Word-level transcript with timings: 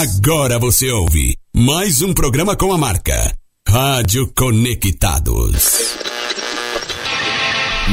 Agora 0.00 0.60
você 0.60 0.88
ouve 0.92 1.36
mais 1.52 2.02
um 2.02 2.14
programa 2.14 2.54
com 2.54 2.72
a 2.72 2.78
marca 2.78 3.34
Rádio 3.66 4.32
Conectados. 4.32 5.96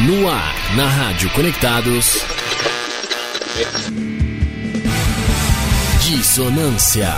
No 0.06 0.30
ar, 0.30 0.76
na 0.76 0.88
Rádio 0.88 1.32
Conectados. 1.32 2.24
Dissonância. 6.04 7.10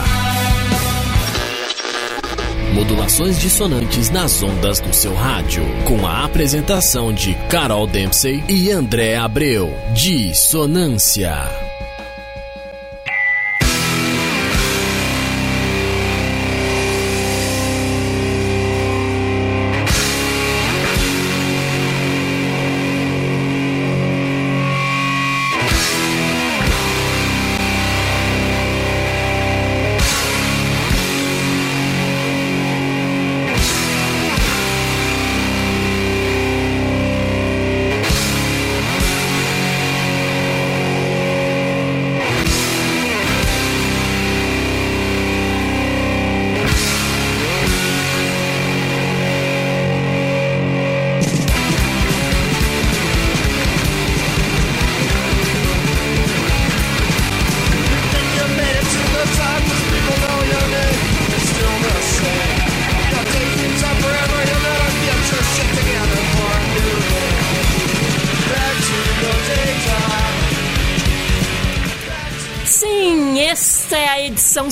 Modulações 2.74 3.42
dissonantes 3.42 4.10
nas 4.10 4.42
ondas 4.42 4.80
do 4.80 4.94
seu 4.94 5.14
rádio. 5.14 5.66
Com 5.86 6.08
a 6.08 6.24
apresentação 6.24 7.12
de 7.12 7.34
Carol 7.50 7.88
Dempsey 7.88 8.42
e 8.48 8.72
André 8.72 9.18
Abreu. 9.18 9.70
Dissonância. 9.94 11.67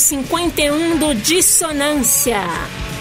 51 0.06 0.98
do 1.00 1.16
Dissonância. 1.16 2.44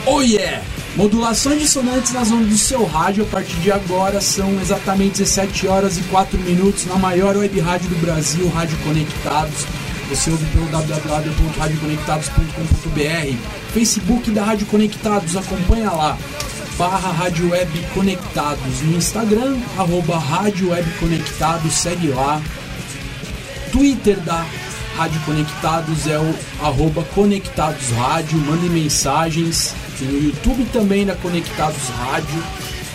Oh 0.06 0.22
yeah! 0.22 0.64
Modulações 0.96 1.60
dissonantes 1.60 2.14
nas 2.14 2.30
ondas 2.30 2.48
do 2.48 2.56
seu 2.56 2.86
rádio 2.86 3.24
a 3.24 3.26
partir 3.26 3.56
de 3.56 3.70
agora 3.70 4.22
são 4.22 4.58
exatamente 4.58 5.18
17 5.18 5.68
horas 5.68 5.98
e 5.98 6.02
4 6.04 6.38
minutos 6.38 6.86
na 6.86 6.96
maior 6.96 7.36
web 7.36 7.60
rádio 7.60 7.90
do 7.90 7.96
Brasil, 7.96 8.48
Rádio 8.48 8.78
Conectados. 8.78 9.66
Você 10.08 10.30
ouve 10.30 10.46
pelo 10.46 10.64
www.radioconectados.com.br, 10.68 13.36
Facebook 13.74 14.30
da 14.30 14.42
Rádio 14.42 14.66
Conectados, 14.68 15.36
acompanha 15.36 15.90
lá. 15.90 16.16
Barra 16.78 17.12
Rádio 17.12 17.50
Web 17.50 17.86
Conectados 17.92 18.80
no 18.80 18.96
Instagram, 18.96 19.58
arroba 19.76 20.16
Rádio 20.16 20.70
Web 20.70 20.90
Conectados, 20.98 21.74
segue 21.74 22.08
lá. 22.08 22.40
Twitter 23.70 24.18
da 24.20 24.46
Rádio 24.96 25.20
Conectados 25.22 26.06
é 26.06 26.18
o 26.18 26.34
arroba 26.62 27.02
Conectados 27.14 27.90
Rádio, 27.90 28.38
mandem 28.38 28.70
mensagens. 28.70 29.74
Tem 29.98 30.08
o 30.08 30.24
YouTube 30.24 30.64
também 30.72 31.04
da 31.04 31.16
Conectados 31.16 31.88
Rádio. 31.88 32.38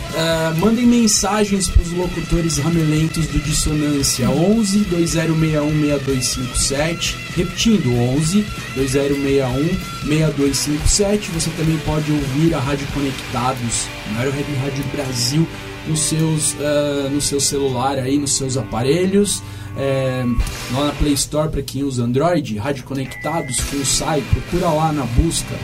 Uh, 0.09 0.59
mandem 0.59 0.87
mensagens 0.87 1.67
para 1.67 1.81
os 1.81 1.91
locutores 1.91 2.57
ramelentos 2.57 3.27
do 3.27 3.37
Dissonância 3.39 4.27
11 4.27 4.79
2061 4.85 5.69
6257 5.69 7.17
repetindo 7.35 7.93
11 7.93 8.43
2061 8.75 9.67
6257 10.07 11.29
você 11.29 11.51
também 11.51 11.77
pode 11.85 12.11
ouvir 12.11 12.55
a 12.55 12.59
Rádio 12.59 12.87
Conectados 12.91 13.87
maior 14.15 14.33
rede 14.33 14.51
rádio 14.55 14.83
Brasil 14.91 15.47
nos 15.89 15.99
seus 15.99 16.53
uh, 16.53 17.09
no 17.11 17.19
seu 17.19 17.39
celular 17.39 17.97
aí 17.97 18.17
nos 18.17 18.37
seus 18.37 18.55
aparelhos 18.55 19.41
é, 19.77 20.25
lá 20.73 20.87
na 20.87 20.91
Play 20.93 21.13
Store 21.13 21.49
para 21.49 21.61
quem 21.61 21.83
usa 21.83 22.03
Android, 22.03 22.57
Rádio 22.57 22.83
Conectados, 22.83 23.59
FunSai, 23.59 24.21
procura 24.29 24.69
lá 24.69 24.91
na 24.91 25.03
busca 25.03 25.55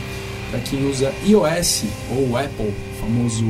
para 0.50 0.60
quem 0.60 0.88
usa 0.88 1.12
iOS 1.26 1.84
ou 2.10 2.36
Apple, 2.36 2.72
famoso 2.98 3.44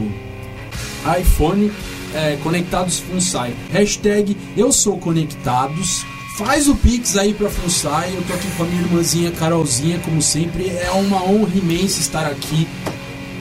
iPhone, 1.20 1.70
é, 2.14 2.36
Conectados 2.42 2.98
FunSai. 2.98 3.54
Hashtag 3.70 4.36
Eu 4.56 4.72
Sou 4.72 4.98
Conectados. 4.98 6.04
Faz 6.36 6.68
o 6.68 6.74
Pix 6.74 7.16
aí 7.16 7.32
pra 7.32 7.48
FunSai. 7.48 8.12
Eu 8.14 8.22
tô 8.22 8.34
aqui 8.34 8.48
com 8.56 8.64
a 8.64 8.66
minha 8.66 8.82
irmãzinha 8.82 9.30
Carolzinha, 9.30 9.98
como 10.00 10.20
sempre. 10.20 10.68
É 10.68 10.90
uma 10.90 11.22
honra 11.22 11.54
imensa 11.54 12.00
estar 12.00 12.26
aqui 12.26 12.66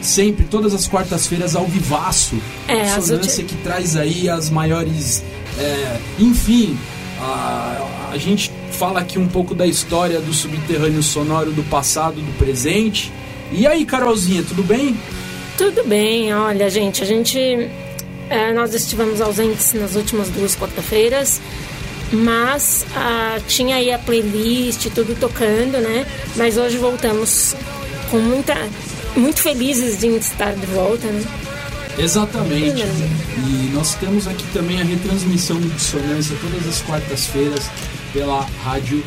sempre, 0.01 0.45
todas 0.45 0.73
as 0.73 0.87
quartas-feiras, 0.87 1.55
ao 1.55 1.65
vivaço. 1.65 2.35
É, 2.67 2.95
Dissonância 2.95 3.43
que 3.43 3.55
traz 3.57 3.95
aí 3.95 4.29
as 4.29 4.49
maiores. 4.49 5.23
É, 5.57 5.97
enfim, 6.19 6.77
a, 7.19 8.09
a 8.11 8.17
gente 8.17 8.51
fala 8.71 8.99
aqui 8.99 9.17
um 9.17 9.27
pouco 9.27 9.55
da 9.55 9.65
história 9.65 10.19
do 10.19 10.33
subterrâneo 10.33 11.01
sonoro 11.01 11.51
do 11.51 11.63
passado, 11.63 12.15
do 12.15 12.37
presente. 12.37 13.11
E 13.51 13.65
aí, 13.65 13.85
Carolzinha, 13.85 14.43
tudo 14.43 14.63
bem? 14.63 14.97
Tudo 15.57 15.83
bem, 15.87 16.33
olha, 16.33 16.69
gente, 16.69 17.01
a 17.01 17.05
gente. 17.05 17.39
É, 18.29 18.51
nós 18.53 18.73
estivemos 18.73 19.21
ausentes 19.21 19.73
nas 19.73 19.95
últimas 19.95 20.27
duas 20.29 20.55
quarta-feiras, 20.55 21.39
mas 22.11 22.85
ah, 22.95 23.39
tinha 23.47 23.75
aí 23.77 23.91
a 23.93 23.99
playlist, 23.99 24.87
tudo 24.93 25.15
tocando, 25.17 25.79
né? 25.79 26.05
Mas 26.35 26.57
hoje 26.57 26.77
voltamos 26.77 27.55
com 28.09 28.17
muita. 28.17 28.53
Muito 29.15 29.41
felizes 29.41 29.99
de 29.99 30.07
estar 30.07 30.53
de 30.53 30.65
volta, 30.67 31.07
né? 31.07 31.23
Exatamente. 31.97 32.83
E 33.37 33.71
nós 33.73 33.95
temos 33.95 34.27
aqui 34.27 34.45
também 34.53 34.81
a 34.81 34.83
retransmissão 34.83 35.57
do 35.57 35.69
Dissonância 35.69 36.35
todas 36.41 36.67
as 36.67 36.81
quartas-feiras 36.81 37.69
pela 38.11 38.45
rádio 38.63 39.03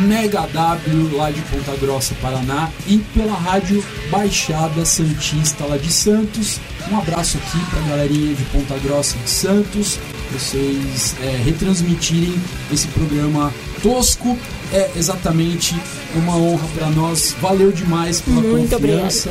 Mega 0.00 0.46
W 0.46 1.16
lá 1.16 1.30
de 1.30 1.40
Ponta 1.42 1.76
Grossa, 1.76 2.14
Paraná 2.20 2.70
e 2.86 2.98
pela 3.14 3.34
rádio 3.34 3.84
Baixada 4.10 4.84
Santista 4.84 5.64
lá 5.64 5.76
de 5.76 5.92
Santos. 5.92 6.58
Um 6.90 6.98
abraço 6.98 7.38
aqui 7.38 7.58
para 7.70 7.80
a 7.80 7.88
galerinha 7.88 8.34
de 8.34 8.42
Ponta 8.44 8.78
Grossa 8.78 9.16
de 9.18 9.30
Santos. 9.30 9.98
Vocês 10.32 11.14
é, 11.22 11.42
retransmitirem 11.44 12.34
esse 12.72 12.88
programa 12.88 13.52
tosco 13.82 14.36
é 14.72 14.90
exatamente 14.96 15.74
uma 16.18 16.36
honra 16.36 16.66
para 16.74 16.90
nós. 16.90 17.34
Valeu 17.40 17.72
demais 17.72 18.20
pela 18.20 18.40
Muito 18.40 18.70
confiança. 18.70 19.30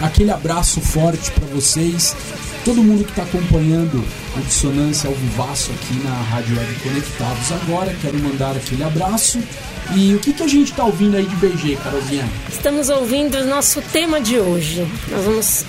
Aquele 0.00 0.30
abraço 0.30 0.80
forte 0.80 1.30
para 1.30 1.46
vocês 1.46 2.14
todo 2.64 2.82
mundo 2.82 3.04
que 3.04 3.10
está 3.10 3.22
acompanhando 3.22 4.04
a 4.36 4.40
dissonância 4.40 5.08
ao 5.08 5.14
vivaço 5.14 5.70
aqui 5.72 5.94
na 6.04 6.14
Rádio 6.14 6.56
Web 6.56 6.74
Conectados 6.82 7.52
agora. 7.52 7.94
Quero 8.00 8.18
mandar 8.18 8.56
aquele 8.56 8.84
abraço. 8.84 9.40
E 9.94 10.14
o 10.14 10.18
que, 10.18 10.32
que 10.32 10.42
a 10.42 10.48
gente 10.48 10.70
está 10.70 10.84
ouvindo 10.84 11.16
aí 11.16 11.26
de 11.26 11.36
BG, 11.36 11.76
Carolzinha? 11.76 12.28
Estamos 12.48 12.88
ouvindo 12.88 13.36
o 13.38 13.44
nosso 13.44 13.82
tema 13.82 14.20
de 14.20 14.38
hoje. 14.38 14.86
Nós 15.10 15.24
vamos. 15.24 15.64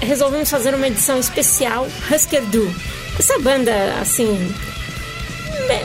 Resolvemos 0.00 0.50
fazer 0.50 0.74
uma 0.74 0.86
edição 0.86 1.18
especial 1.18 1.86
Husker 2.10 2.42
Du. 2.46 2.70
Essa 3.18 3.38
banda, 3.38 3.72
assim. 4.00 4.54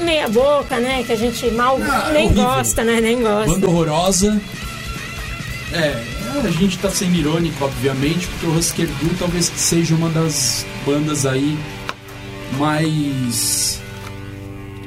Meia 0.03 0.27
boca, 0.29 0.79
né? 0.79 1.03
Que 1.03 1.11
a 1.11 1.15
gente 1.15 1.49
mal 1.51 1.77
Ah, 1.81 2.11
nem 2.13 2.25
horrível. 2.27 2.43
gosta, 2.43 2.83
né? 2.83 3.01
Nem 3.01 3.21
gosta. 3.21 3.51
Banda 3.51 3.67
horrorosa. 3.67 4.41
É, 5.73 6.03
a 6.43 6.51
gente 6.51 6.75
está 6.75 6.89
sendo 6.89 7.15
irônico, 7.15 7.63
obviamente, 7.65 8.27
porque 8.27 8.45
o 8.45 8.57
Husker 8.57 8.87
Du 8.87 9.09
talvez 9.17 9.51
seja 9.55 9.95
uma 9.95 10.09
das 10.09 10.65
bandas 10.85 11.25
aí 11.25 11.57
mais 12.57 13.79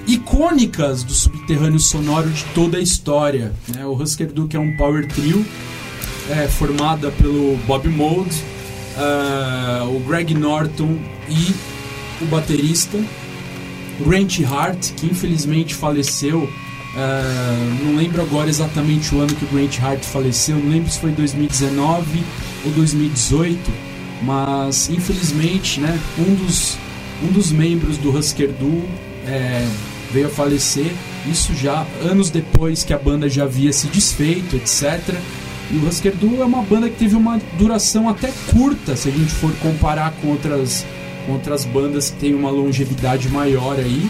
icônicas 0.06 1.02
do 1.02 1.12
subterrâneo 1.12 1.80
sonoro 1.80 2.28
de 2.30 2.44
toda 2.54 2.78
a 2.78 2.80
história. 2.80 3.52
Né? 3.74 3.84
O 3.84 3.92
Husker 4.00 4.28
Du 4.32 4.46
que 4.46 4.56
é 4.56 4.60
um 4.60 4.76
power 4.76 5.06
trio 5.08 5.44
é, 6.30 6.46
formada 6.48 7.10
pelo 7.10 7.56
Bob 7.66 7.88
Mould, 7.88 8.34
ah, 8.96 9.84
o 9.88 9.98
Greg 10.00 10.34
Norton 10.34 10.96
e 11.28 11.54
o 12.22 12.26
baterista 12.26 12.98
Grant 14.00 14.40
Hart, 14.44 14.92
que 14.96 15.06
infelizmente 15.06 15.74
faleceu. 15.74 16.48
ah, 16.96 17.76
não 17.84 17.96
lembro 17.96 18.22
agora 18.22 18.48
exatamente 18.48 19.14
o 19.14 19.20
ano 19.20 19.34
que 19.34 19.44
o 19.44 19.48
Grant 19.48 19.78
Hart 19.80 20.02
faleceu, 20.04 20.56
não 20.56 20.70
lembro 20.70 20.90
se 20.90 20.98
foi 20.98 21.10
2019 21.10 22.22
ou 22.64 22.72
2018, 22.72 23.58
mas 24.22 24.88
infelizmente, 24.88 25.80
né, 25.80 25.98
um 26.18 26.34
dos, 26.34 26.76
um 27.22 27.32
dos 27.32 27.52
membros 27.52 27.98
do 27.98 28.16
Husker 28.16 28.50
Du 28.52 28.82
é, 29.26 29.66
veio 30.12 30.26
a 30.26 30.30
falecer. 30.30 30.92
Isso 31.30 31.54
já 31.54 31.84
anos 32.02 32.30
depois 32.30 32.84
que 32.84 32.92
a 32.92 32.98
banda 32.98 33.28
já 33.28 33.44
havia 33.44 33.72
se 33.72 33.88
desfeito, 33.88 34.56
etc. 34.56 35.14
E 35.70 35.76
o 35.76 35.88
Husker 35.88 36.14
Du 36.14 36.40
é 36.40 36.44
uma 36.44 36.62
banda 36.62 36.88
que 36.88 36.96
teve 36.96 37.16
uma 37.16 37.40
duração 37.58 38.08
até 38.08 38.32
curta, 38.52 38.94
se 38.94 39.08
a 39.08 39.12
gente 39.12 39.32
for 39.32 39.52
comparar 39.60 40.12
com 40.22 40.28
outras, 40.28 40.86
com 41.26 41.32
outras 41.32 41.64
bandas 41.64 42.10
que 42.10 42.16
têm 42.16 42.34
uma 42.34 42.50
longevidade 42.50 43.28
maior 43.28 43.76
aí. 43.78 44.08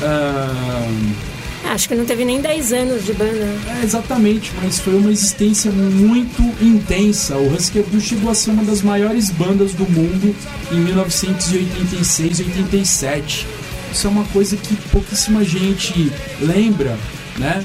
Uh, 0.00 1.30
Acho 1.64 1.88
que 1.88 1.94
não 1.94 2.04
teve 2.04 2.24
nem 2.24 2.40
10 2.40 2.72
anos 2.72 3.04
de 3.04 3.12
banda. 3.12 3.46
É, 3.68 3.84
exatamente, 3.84 4.50
mas 4.62 4.80
foi 4.80 4.94
uma 4.96 5.12
existência 5.12 5.70
muito 5.70 6.42
intensa. 6.60 7.36
O 7.36 7.54
Husker 7.54 7.84
Du 7.84 8.00
chegou 8.00 8.30
a 8.30 8.34
ser 8.34 8.50
uma 8.50 8.64
das 8.64 8.82
maiores 8.82 9.30
bandas 9.30 9.72
do 9.74 9.84
mundo 9.84 10.34
em 10.72 10.80
1986 10.80 12.40
e 12.40 12.42
87. 12.44 13.46
Isso 13.92 14.06
é 14.06 14.10
uma 14.10 14.24
coisa 14.26 14.56
que 14.56 14.74
pouquíssima 14.90 15.44
gente 15.44 16.10
lembra, 16.40 16.96
né? 17.38 17.64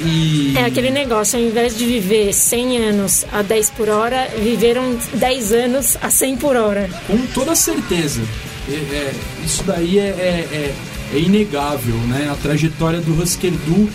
E... 0.00 0.54
É 0.56 0.64
aquele 0.64 0.90
negócio, 0.90 1.38
ao 1.38 1.44
invés 1.44 1.76
de 1.76 1.84
viver 1.84 2.32
100 2.32 2.78
anos 2.84 3.26
a 3.32 3.42
10 3.42 3.70
por 3.70 3.88
hora, 3.88 4.28
viveram 4.38 4.96
10 5.14 5.52
anos 5.52 5.96
a 6.00 6.10
100 6.10 6.36
por 6.36 6.56
hora. 6.56 6.88
Com 7.06 7.18
toda 7.34 7.54
certeza. 7.54 8.22
É, 8.68 8.72
é, 8.72 9.12
isso 9.44 9.62
daí 9.64 9.98
é, 9.98 10.02
é, 10.02 10.48
é 10.52 10.74
é 11.12 11.18
inegável, 11.18 11.94
né? 12.08 12.30
A 12.30 12.34
trajetória 12.36 13.00
do 13.00 13.22
Husker 13.22 13.52
Du 13.52 13.88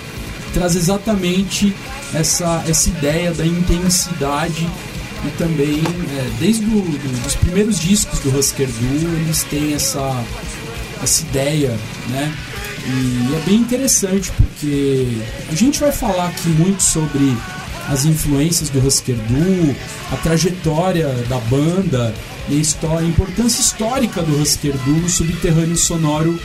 traz 0.53 0.75
exatamente 0.75 1.75
essa, 2.13 2.63
essa 2.67 2.89
ideia 2.89 3.33
da 3.33 3.45
intensidade 3.45 4.67
e 5.25 5.29
também 5.37 5.79
é, 5.79 6.29
desde 6.39 6.63
do, 6.63 6.79
do, 6.79 7.27
os 7.27 7.35
primeiros 7.35 7.79
discos 7.79 8.19
do 8.19 8.37
Husker 8.37 8.67
Du 8.67 9.07
eles 9.21 9.43
têm 9.43 9.73
essa 9.73 10.23
essa 11.01 11.21
ideia, 11.21 11.77
né? 12.09 12.33
E 12.87 13.35
é 13.35 13.39
bem 13.45 13.55
interessante 13.55 14.31
porque 14.31 15.07
a 15.51 15.55
gente 15.55 15.79
vai 15.79 15.91
falar 15.91 16.27
aqui 16.27 16.47
muito 16.49 16.81
sobre 16.81 17.35
as 17.89 18.05
influências 18.05 18.69
do 18.69 18.85
Husker 18.85 19.15
Du, 19.15 19.75
a 20.11 20.17
trajetória 20.17 21.07
da 21.29 21.37
banda 21.41 22.13
e 22.49 22.57
a, 22.57 22.61
história, 22.61 22.99
a 22.99 23.09
importância 23.09 23.61
histórica 23.61 24.21
do 24.21 24.41
Husker 24.41 24.73
Du 24.85 24.91
no 24.91 25.09
subterrâneo 25.09 25.75
sonoro 25.75 26.39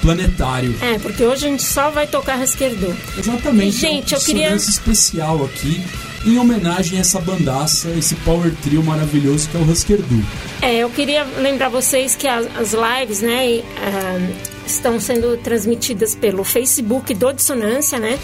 planetário. 0.00 0.74
É, 0.80 0.98
porque 0.98 1.24
hoje 1.24 1.46
a 1.46 1.50
gente 1.50 1.62
só 1.62 1.90
vai 1.90 2.06
tocar 2.06 2.36
Rasquerdô. 2.36 2.92
Exatamente. 3.18 3.76
E, 3.76 3.80
gente, 3.80 4.14
é 4.14 4.16
eu 4.16 4.20
queria. 4.20 4.54
especial 4.54 5.44
aqui 5.44 5.82
em 6.24 6.38
homenagem 6.38 6.98
a 6.98 7.00
essa 7.00 7.20
bandaça, 7.20 7.88
esse 7.90 8.14
power 8.16 8.52
trio 8.62 8.82
maravilhoso 8.82 9.48
que 9.48 9.56
é 9.56 9.60
o 9.60 9.70
Husker 9.70 9.98
Du. 10.02 10.24
É, 10.62 10.76
eu 10.76 10.90
queria 10.90 11.24
lembrar 11.38 11.68
vocês 11.68 12.14
que 12.14 12.28
as, 12.28 12.46
as 12.56 12.72
lives, 12.72 13.20
né, 13.20 13.60
uh, 13.60 14.59
estão 14.72 15.00
sendo 15.00 15.36
transmitidas 15.38 16.14
pelo 16.14 16.44
Facebook 16.44 17.12
do 17.14 17.32
Dissonância, 17.32 17.98
né, 17.98 18.18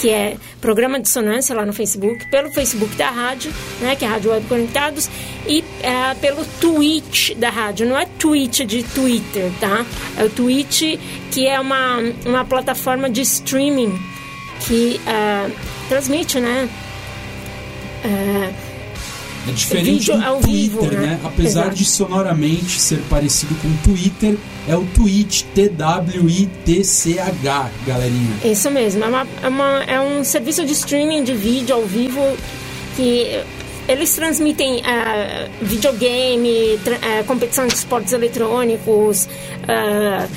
que 0.00 0.10
é 0.10 0.36
programa 0.60 0.98
Dissonância 0.98 1.54
lá 1.54 1.64
no 1.64 1.72
Facebook, 1.72 2.28
pelo 2.30 2.50
Facebook 2.52 2.94
da 2.96 3.10
rádio, 3.10 3.52
né, 3.80 3.96
que 3.96 4.04
é 4.04 4.08
a 4.08 4.12
Rádio 4.12 4.30
Web 4.30 4.46
Conectados, 4.46 5.10
e 5.46 5.64
é, 5.82 6.14
pelo 6.14 6.44
Twitch 6.60 7.34
da 7.36 7.50
rádio. 7.50 7.86
Não 7.86 7.98
é 7.98 8.06
Twitch 8.06 8.60
de 8.60 8.82
Twitter, 8.82 9.50
tá? 9.60 9.84
É 10.16 10.24
o 10.24 10.30
Twitch, 10.30 10.98
que 11.30 11.46
é 11.46 11.58
uma, 11.58 11.98
uma 12.24 12.44
plataforma 12.44 13.08
de 13.08 13.22
streaming 13.22 13.98
que 14.60 15.00
uh, 15.00 15.52
transmite, 15.88 16.38
né? 16.38 16.68
Uh, 18.04 18.69
é 19.48 19.52
diferente 19.52 20.12
do 20.12 20.18
Twitter, 20.40 20.50
vivo, 20.50 20.82
né? 20.86 20.98
né? 20.98 21.20
Apesar 21.24 21.62
Exato. 21.62 21.76
de 21.76 21.84
sonoramente 21.84 22.80
ser 22.80 22.98
parecido 23.08 23.54
com 23.56 23.68
o 23.68 23.76
Twitter, 23.82 24.36
é 24.68 24.76
o 24.76 24.84
Twitch, 24.84 25.44
T-W-I-T-C-H, 25.54 26.10
galerinha. 27.86 28.36
Isso 28.44 28.70
mesmo, 28.70 29.02
é, 29.02 29.08
uma, 29.08 29.26
é, 29.42 29.48
uma, 29.48 29.84
é 29.84 30.00
um 30.00 30.22
serviço 30.22 30.64
de 30.66 30.72
streaming 30.72 31.24
de 31.24 31.32
vídeo 31.34 31.74
ao 31.74 31.86
vivo 31.86 32.20
que 32.96 33.40
eles 33.88 34.14
transmitem 34.14 34.78
uh, 34.78 35.50
videogame, 35.62 36.78
tra 36.84 36.96
uh, 36.96 37.24
competição 37.24 37.66
de 37.66 37.74
esportes 37.74 38.12
eletrônicos, 38.12 39.26
uh, 39.64 40.28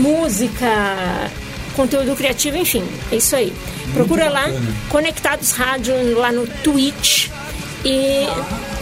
música, 0.00 1.30
conteúdo 1.76 2.14
criativo, 2.16 2.56
enfim, 2.56 2.84
é 3.12 3.16
isso 3.16 3.36
aí. 3.36 3.52
Muito 3.84 3.94
Procura 3.94 4.28
bacana. 4.28 4.54
lá, 4.54 4.72
Conectados 4.88 5.52
Rádio, 5.52 5.94
lá 6.18 6.32
no 6.32 6.46
Twitch 6.46 7.28
e 7.84 8.26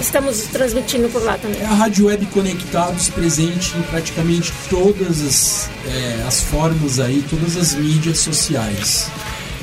estamos 0.01 0.43
transmitindo 0.45 1.09
por 1.09 1.23
lá 1.23 1.37
também. 1.37 1.61
É 1.61 1.65
a 1.65 1.75
Rádio 1.75 2.07
Web 2.07 2.27
Conectados 2.27 3.09
presente 3.09 3.77
em 3.77 3.83
praticamente 3.83 4.53
todas 4.71 5.21
as, 5.21 5.71
é, 5.87 6.25
as 6.27 6.41
formas 6.41 7.01
aí, 7.01 7.25
todas 7.29 7.57
as 7.57 7.75
mídias 7.75 8.19
sociais. 8.19 9.11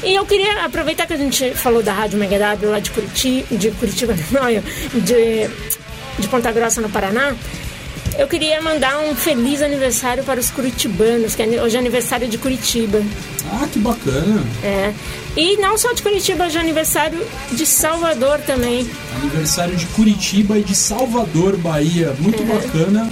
E 0.04 0.16
eu 0.16 0.26
queria 0.26 0.66
aproveitar 0.66 1.06
que 1.08 1.14
a 1.14 1.18
gente 1.18 1.52
falou 1.52 1.82
da 1.84 1.94
Rádio 1.94 2.20
Mega 2.20 2.40
W 2.40 2.72
lá 2.72 2.80
de 2.80 2.92
Curitiba, 2.92 3.58
de 3.58 3.72
Curitiba, 3.72 4.16
não, 4.32 5.02
de, 5.02 5.50
de 6.20 6.28
Ponta 6.28 6.52
Grossa 6.52 6.82
no 6.82 6.90
Paraná. 6.90 7.36
Eu 8.20 8.28
queria 8.28 8.62
mandar 8.62 9.00
um 9.00 9.16
feliz 9.16 9.62
aniversário 9.62 10.26
para 10.26 10.42
os 10.42 10.52
curitibanos, 10.52 11.36
que 11.36 11.42
é 11.42 11.64
hoje 11.64 11.78
é 11.78 11.80
aniversário 11.80 12.28
de 12.28 12.38
Curitiba. 12.38 13.02
Ah, 13.50 13.66
que 13.72 13.80
bacana! 13.80 14.44
É. 14.62 14.94
E 15.38 15.56
não 15.56 15.78
só 15.78 15.94
de 15.94 16.04
Curitiba, 16.04 16.46
hoje 16.46 16.58
é 16.58 16.60
aniversário 16.60 17.26
de 17.50 17.66
Salvador 17.66 18.40
também. 18.40 18.86
Aniversário 19.22 19.74
de 19.74 19.86
Curitiba 19.86 20.58
e 20.58 20.64
de 20.64 20.76
Salvador, 20.76 21.56
Bahia. 21.56 22.14
Muito 22.20 22.44
é. 22.44 22.46
bacana. 22.46 23.10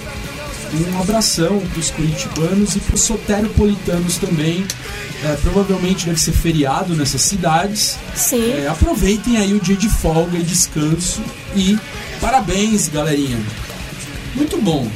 Um 0.73 1.01
abração 1.01 1.57
para 1.57 1.79
os 1.79 1.89
curitibanos 1.89 2.75
e 2.75 2.79
para 2.81 2.95
os 2.95 3.01
soteropolitanos 3.01 4.17
também. 4.17 4.65
É, 5.23 5.37
provavelmente 5.37 6.05
deve 6.05 6.19
ser 6.19 6.33
feriado 6.33 6.93
nessas 6.93 7.21
cidades. 7.21 7.97
Sim. 8.13 8.51
É, 8.51 8.67
aproveitem 8.67 9.37
aí 9.37 9.53
o 9.53 9.59
dia 9.61 9.77
de 9.77 9.87
folga 9.87 10.37
e 10.37 10.43
descanso. 10.43 11.21
E 11.55 11.79
parabéns, 12.19 12.89
galerinha! 12.89 13.39
Muito 14.37 14.61
bom. 14.61 14.87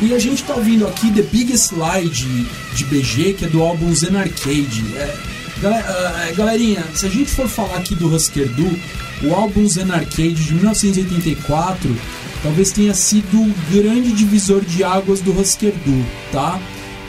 E 0.00 0.14
a 0.14 0.18
gente 0.18 0.42
tá 0.44 0.54
ouvindo 0.54 0.86
aqui 0.86 1.10
The 1.12 1.22
Biggest 1.22 1.72
Lie 1.72 2.08
de, 2.08 2.84
BG, 2.84 3.34
que 3.34 3.44
é 3.44 3.48
do 3.48 3.62
álbum 3.62 3.94
Zen 3.94 4.16
Arcade. 4.16 4.84
É, 4.96 6.28
é, 6.28 6.32
galerinha, 6.36 6.82
se 6.94 7.06
a 7.06 7.08
gente 7.08 7.30
for 7.30 7.48
falar 7.48 7.76
aqui 7.76 7.94
do 7.94 8.14
Husker 8.14 8.48
Du, 8.48 8.78
o 9.26 9.34
álbum 9.34 9.66
Zen 9.68 9.90
Arcade 9.90 10.34
de 10.34 10.54
1984 10.54 11.96
talvez 12.42 12.72
tenha 12.72 12.92
sido 12.92 13.40
o 13.40 13.54
grande 13.72 14.12
divisor 14.12 14.60
de 14.62 14.84
águas 14.84 15.20
do 15.20 15.32
Husker 15.38 15.72
Du, 15.84 16.04
tá? 16.30 16.60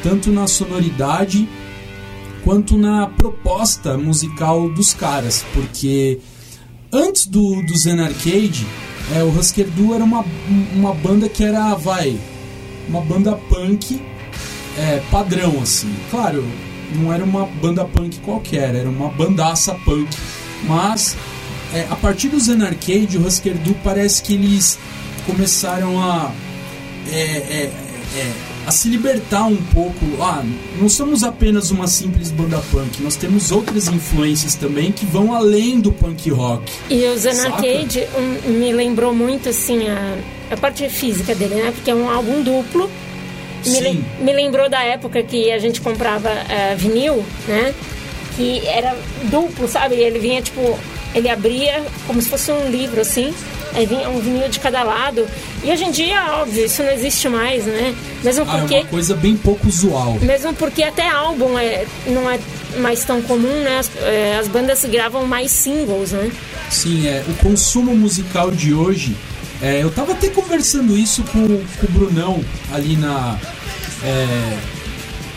Tanto 0.01 0.31
na 0.31 0.47
sonoridade 0.47 1.47
quanto 2.43 2.77
na 2.77 3.07
proposta 3.07 3.97
musical 3.97 4.69
dos 4.69 4.93
caras, 4.93 5.43
porque 5.53 6.19
antes 6.95 7.27
do, 7.27 7.62
do 7.62 7.77
Zen 7.77 8.00
Arcade 8.00 8.65
é, 9.13 9.24
o 9.24 9.29
Husker 9.29 9.67
Du 9.67 9.93
era 9.93 10.03
uma, 10.03 10.25
uma 10.74 10.93
banda 10.93 11.29
que 11.29 11.43
era, 11.43 11.75
vai, 11.75 12.17
uma 12.89 13.01
banda 13.01 13.36
punk 13.36 14.01
é, 14.77 15.01
padrão, 15.12 15.62
assim. 15.62 15.93
Claro, 16.10 16.43
não 16.96 17.13
era 17.13 17.24
uma 17.24 17.46
banda 17.46 17.86
punk 17.86 18.17
qualquer, 18.19 18.74
era 18.74 18.89
uma 18.89 19.10
bandaça 19.10 19.75
punk. 19.86 20.10
Mas, 20.63 21.15
é, 21.74 21.86
a 21.89 21.96
partir 21.96 22.29
do 22.29 22.39
Zen 22.39 22.63
Arcade, 22.63 23.17
o 23.17 23.27
Husker 23.27 23.55
Du 23.60 23.75
parece 23.84 24.24
que 24.24 24.34
eles 24.34 24.79
começaram 25.25 26.01
a... 26.01 26.31
É, 27.12 27.19
é, 27.19 27.72
é 28.17 28.54
a 28.65 28.72
se 28.72 28.89
libertar 28.89 29.45
um 29.45 29.57
pouco. 29.57 30.05
Ah, 30.19 30.43
não 30.79 30.89
somos 30.89 31.24
apenas 31.24 31.72
uma 31.72 31.88
simples 31.88 32.31
banda 32.31 32.62
punk, 32.72 33.01
nós 33.01 33.15
temos 33.15 33.51
outras 33.51 33.88
influências 33.88 34.55
também 34.55 34.91
que 34.91 35.05
vão 35.05 35.34
além 35.34 35.79
do 35.79 35.91
punk 35.91 36.29
rock. 36.29 36.72
E 36.89 37.05
o 37.07 37.17
Zen 37.17 37.39
Arcade 37.41 38.07
um, 38.17 38.51
me 38.51 38.74
lembrou 38.74 39.13
muito 39.13 39.50
assim 39.50 39.88
a, 39.88 40.17
a 40.51 40.57
parte 40.57 40.88
física 40.89 41.36
dele, 41.36 41.55
né? 41.55 41.72
Porque 41.72 41.91
é 41.91 41.95
um 41.95 42.10
álbum 42.10 42.41
duplo. 42.41 42.89
Me, 43.65 43.79
le, 43.79 44.03
me 44.19 44.34
lembrou 44.34 44.69
da 44.69 44.84
época 44.84 45.24
que 45.24 45.51
a 45.51 45.57
gente 45.57 45.81
comprava 45.81 46.29
uh, 46.29 46.77
vinil, 46.77 47.24
né? 47.48 47.74
Que 48.36 48.65
era 48.67 48.95
duplo, 49.24 49.67
sabe? 49.67 49.95
Ele 49.95 50.19
vinha 50.19 50.41
tipo, 50.41 50.77
ele 51.15 51.29
abria 51.29 51.84
como 52.05 52.22
se 52.22 52.29
fosse 52.29 52.51
um 52.51 52.69
livro 52.69 53.01
assim 53.01 53.34
Vinha 53.84 54.10
um 54.10 54.20
vinil 54.20 54.48
de 54.48 54.60
cada 54.60 54.84
lado. 54.84 55.27
E 55.63 55.72
hoje 55.72 55.84
em 55.84 55.91
dia, 55.91 56.41
óbvio, 56.41 56.65
isso 56.65 56.84
não 56.84 56.91
existe 56.91 57.27
mais, 57.27 57.65
né? 57.65 57.96
Mesmo 58.24 58.46
porque. 58.46 58.75
Ah, 58.75 58.77
é 58.77 58.82
uma 58.82 58.89
coisa 58.89 59.15
bem 59.15 59.36
pouco 59.36 59.67
usual. 59.67 60.17
Mesmo 60.22 60.53
porque 60.53 60.84
até 60.84 61.10
álbum 61.10 61.58
é, 61.58 61.86
não 62.08 62.29
é 62.29 62.39
mais 62.77 63.03
tão 63.03 63.22
comum, 63.22 63.63
né? 63.63 63.79
As, 63.79 63.91
é, 63.98 64.38
as 64.39 64.48
bandas 64.48 64.86
gravam 64.86 65.25
mais 65.25 65.51
singles, 65.51 66.12
né? 66.12 66.32
Sim, 66.70 67.08
é. 67.08 67.24
O 67.27 67.34
consumo 67.36 67.96
musical 67.96 68.51
de 68.51 68.74
hoje. 68.74 69.15
É, 69.62 69.82
eu 69.82 69.89
tava 69.89 70.12
até 70.12 70.27
conversando 70.27 70.98
isso 70.98 71.24
com, 71.24 71.48
com 71.48 71.86
o 71.88 71.91
Brunão 71.91 72.44
ali 72.74 72.96
na. 72.98 73.39
É, 74.03 74.75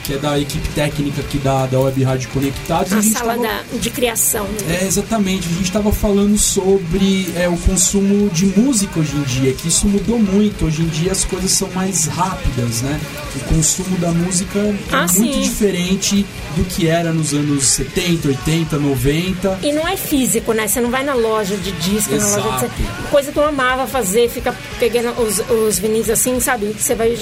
que 0.08 0.14
é 0.14 0.16
da 0.18 0.40
equipe 0.40 0.66
técnica 0.70 1.20
aqui 1.20 1.36
da, 1.36 1.66
da 1.66 1.78
Web 1.78 2.02
Rádio 2.02 2.30
Conectados. 2.30 2.94
A, 2.94 2.96
a 2.96 3.02
sala 3.02 3.34
tava, 3.34 3.42
da, 3.42 3.62
de 3.78 3.90
criação. 3.90 4.44
Né? 4.44 4.78
É, 4.80 4.86
exatamente. 4.86 5.46
A 5.46 5.52
gente 5.52 5.64
estava 5.64 5.92
falando 5.92 6.38
sobre 6.38 7.28
é, 7.36 7.46
o 7.46 7.58
consumo 7.58 8.30
de 8.30 8.46
música 8.46 9.00
hoje 9.00 9.14
em 9.14 9.22
dia, 9.24 9.52
que 9.52 9.68
isso 9.68 9.86
mudou 9.86 10.18
muito. 10.18 10.64
Hoje 10.64 10.80
em 10.80 10.86
dia 10.86 11.12
as 11.12 11.26
coisas 11.26 11.50
são 11.50 11.68
mais 11.72 12.06
rápidas, 12.06 12.80
né? 12.80 12.98
O 13.36 13.54
consumo 13.54 13.98
da 13.98 14.10
música 14.10 14.58
é 14.58 14.74
Ah, 14.92 15.00
muito 15.00 15.12
sim. 15.12 15.42
diferente 15.42 16.24
do 16.56 16.64
que 16.64 16.88
era 16.88 17.12
nos 17.12 17.34
anos 17.34 17.64
70, 17.66 18.28
80, 18.28 18.78
90. 18.78 19.58
E 19.62 19.72
não 19.72 19.86
é 19.86 19.98
físico, 19.98 20.54
né? 20.54 20.66
Você 20.66 20.80
não 20.80 20.90
vai 20.90 21.04
na 21.04 21.12
loja 21.12 21.54
de 21.54 21.70
disco, 21.72 22.16
na 22.16 22.26
loja 22.26 22.38
Exato. 22.38 22.70
de... 22.70 23.10
Coisa 23.10 23.30
que 23.30 23.38
eu 23.38 23.44
amava 23.46 23.86
fazer, 23.86 24.30
fica 24.30 24.56
pegando 24.80 25.20
os, 25.20 25.38
os 25.50 25.78
vinis 25.78 26.08
assim, 26.08 26.40
sabe? 26.40 26.74
Você 26.78 26.94
vai 26.94 27.14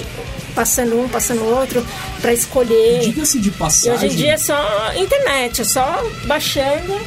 passando 0.57 0.99
um, 0.99 1.09
passando 1.09 1.45
outro, 1.45 1.87
pra 2.21 2.33
escolher. 2.33 2.99
Diga-se 3.01 3.39
de 3.39 3.49
E 3.49 3.53
passagem, 3.53 3.93
hoje 3.93 4.07
em 4.07 4.17
dia 4.17 4.33
é 4.33 4.37
só 4.39 4.93
internet, 4.97 5.61
é 5.61 5.65
só 5.65 6.05
baixando. 6.25 6.99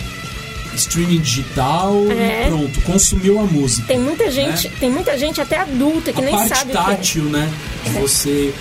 streaming 0.75 1.19
digital 1.19 1.93
É. 2.11 2.45
e 2.45 2.47
pronto, 2.49 2.81
consumiu 2.81 3.39
a 3.39 3.43
música. 3.43 3.85
Tem 3.87 3.99
muita 3.99 4.31
gente, 4.31 4.69
tem 4.79 4.89
muita 4.89 5.17
gente 5.17 5.41
até 5.41 5.57
adulta 5.57 6.13
que 6.13 6.21
a 6.21 6.23
nem 6.23 6.33
parte 6.33 6.49
sabe 6.49 6.71
o 6.71 6.75
que 6.75 6.77
é. 6.77 6.81
tátil, 6.81 7.23
né? 7.23 7.49
De 7.83 7.89
você 7.99 8.53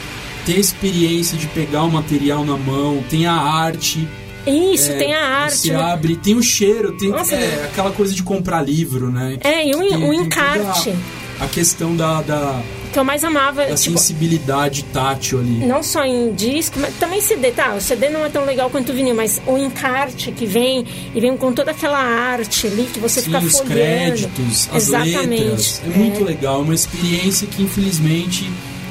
ter 0.44 0.54
a 0.56 0.58
experiência 0.58 1.36
de 1.38 1.46
pegar 1.48 1.82
o 1.84 1.90
material 1.90 2.44
na 2.44 2.56
mão, 2.56 3.04
tem 3.08 3.26
a 3.26 3.34
arte. 3.34 4.08
Isso, 4.46 4.90
é, 4.92 4.96
tem 4.96 5.14
a 5.14 5.22
arte. 5.22 5.58
Você 5.58 5.72
né? 5.72 5.80
abre, 5.82 6.16
tem 6.16 6.34
o 6.34 6.42
cheiro, 6.42 6.92
tem 6.96 7.10
Nossa, 7.10 7.34
é, 7.34 7.38
né? 7.38 7.64
aquela 7.70 7.90
coisa 7.92 8.14
de 8.14 8.22
comprar 8.22 8.62
livro, 8.62 9.10
né? 9.10 9.36
É, 9.44 9.68
e 9.68 9.74
o, 9.74 9.78
Tem- 9.78 9.88
o 9.88 9.90
tem 9.90 10.00
toda 10.00 10.14
encarte, 10.14 10.94
A, 11.40 11.44
a 11.44 11.48
questão 11.48 11.94
da, 11.96 12.20
da, 12.22 12.60
que 12.92 12.98
eu 12.98 13.04
mais 13.04 13.22
amava, 13.24 13.60
da 13.66 13.74
tipo, 13.74 13.98
sensibilidade 13.98 14.82
tátil 14.84 15.38
ali. 15.40 15.64
não 15.66 15.82
só 15.82 16.04
em 16.04 16.32
disco, 16.32 16.78
mas 16.80 16.94
também 16.96 17.20
CD, 17.20 17.50
tá? 17.52 17.74
O 17.74 17.80
CD 17.80 18.08
não 18.08 18.24
é 18.24 18.28
tão 18.28 18.44
legal 18.44 18.70
quanto 18.70 18.90
o 18.92 18.94
vinil, 18.94 19.14
mas 19.14 19.40
o 19.46 19.56
encarte 19.58 20.32
que 20.32 20.46
vem 20.46 20.84
e 21.14 21.20
vem 21.20 21.36
com 21.36 21.52
toda 21.52 21.70
aquela 21.70 21.98
arte 21.98 22.66
ali 22.66 22.84
que 22.92 22.98
você 22.98 23.20
Sim, 23.20 23.26
fica 23.32 23.38
os 23.44 23.58
folheando. 23.58 23.74
créditos, 23.76 24.68
as 24.72 24.82
Exatamente. 24.88 25.42
letras. 25.44 25.82
É 25.84 25.96
muito 25.98 26.24
legal, 26.24 26.60
é 26.60 26.64
uma 26.64 26.74
experiência 26.74 27.46
que 27.46 27.62
infelizmente 27.62 28.50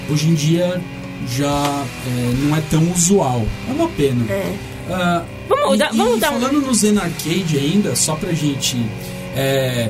hoje 0.09 0.27
em 0.29 0.33
dia 0.35 0.81
já 1.35 1.45
é, 2.07 2.33
não 2.47 2.55
é 2.55 2.61
tão 2.69 2.89
usual. 2.91 3.45
É 3.69 3.73
uma 3.73 3.87
pena. 3.89 4.25
Ah, 4.89 5.23
Vamos 5.49 5.75
e, 5.75 5.77
dar- 5.77 5.93
e 5.93 5.97
vamos 5.97 6.19
dar 6.19 6.31
um- 6.31 6.39
falando 6.39 6.61
no 6.61 6.73
Zen 6.73 6.97
Arcade 6.97 7.57
ainda, 7.57 7.95
só 7.95 8.15
pra 8.15 8.31
gente. 8.31 8.77
é, 9.35 9.89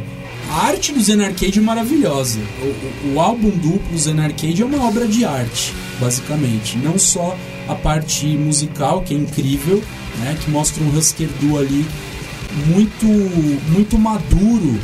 a 0.49 0.67
arte 0.67 0.91
do 0.93 1.01
Zen 1.01 1.23
Arcade 1.23 1.59
é 1.59 1.61
maravilhosa. 1.61 2.39
O, 2.61 2.65
o- 2.65 3.13
o 3.15 3.19
álbum 3.19 3.49
duplo 3.49 3.97
Zen 3.97 4.19
Arcade 4.19 4.61
é 4.61 4.65
uma 4.65 4.85
obra 4.87 5.07
de 5.07 5.25
arte, 5.25 5.73
basicamente. 5.99 6.77
Não 6.77 6.97
só 6.97 7.37
a 7.67 7.75
parte 7.75 8.25
musical, 8.27 9.01
que 9.01 9.13
é 9.13 9.17
incrível, 9.17 9.83
né, 10.19 10.37
que 10.43 10.49
mostra 10.49 10.81
um 10.83 10.97
Husker 10.97 11.27
Du 11.41 11.57
ali 11.57 11.85
muito, 12.67 13.05
muito 13.71 13.97
maduro, 13.99 14.79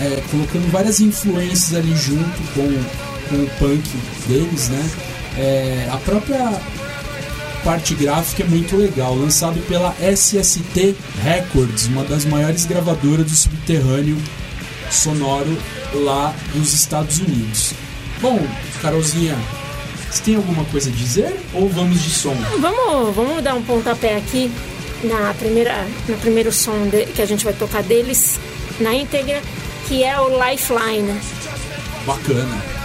é, 0.00 0.22
colocando 0.30 0.70
várias 0.70 1.00
influências 1.00 1.74
ali 1.74 1.94
junto 1.96 2.40
com, 2.54 3.28
com 3.28 3.42
o 3.42 3.50
punk 3.58 3.82
deles, 4.28 4.68
né? 4.68 4.90
É, 5.36 5.88
a 5.92 5.96
própria 5.98 6.60
parte 7.64 7.94
gráfica 7.94 8.44
é 8.44 8.46
muito 8.46 8.76
legal, 8.76 9.14
lançado 9.16 9.60
pela 9.66 9.94
SST 10.00 10.94
Records, 11.24 11.86
uma 11.88 12.04
das 12.04 12.24
maiores 12.24 12.64
gravadoras 12.64 13.26
do 13.26 13.34
subterrâneo 13.36 14.16
sonoro 14.90 15.56
lá 15.94 16.34
dos 16.54 16.72
Estados 16.72 17.18
Unidos. 17.18 17.72
Bom, 18.20 18.40
Carolzinha, 18.82 19.36
você 20.10 20.22
tem 20.22 20.36
alguma 20.36 20.64
coisa 20.66 20.90
a 20.90 20.92
dizer 20.92 21.34
ou 21.54 21.68
vamos 21.68 22.02
de 22.02 22.10
som? 22.10 22.34
Vamos, 22.60 23.14
vamos 23.14 23.42
dar 23.42 23.54
um 23.54 23.62
pontapé 23.62 24.16
aqui 24.16 24.50
na 25.04 25.32
primeira, 25.34 25.86
no 26.08 26.16
primeiro 26.18 26.50
som 26.52 26.88
de- 26.88 27.06
que 27.06 27.22
a 27.22 27.26
gente 27.26 27.44
vai 27.44 27.52
tocar 27.54 27.82
deles 27.82 28.38
na 28.80 28.94
íntegra, 28.94 29.40
que 29.86 30.02
é 30.02 30.18
o 30.20 30.28
Lifeline. 30.28 31.20
Bacana. 32.06 32.77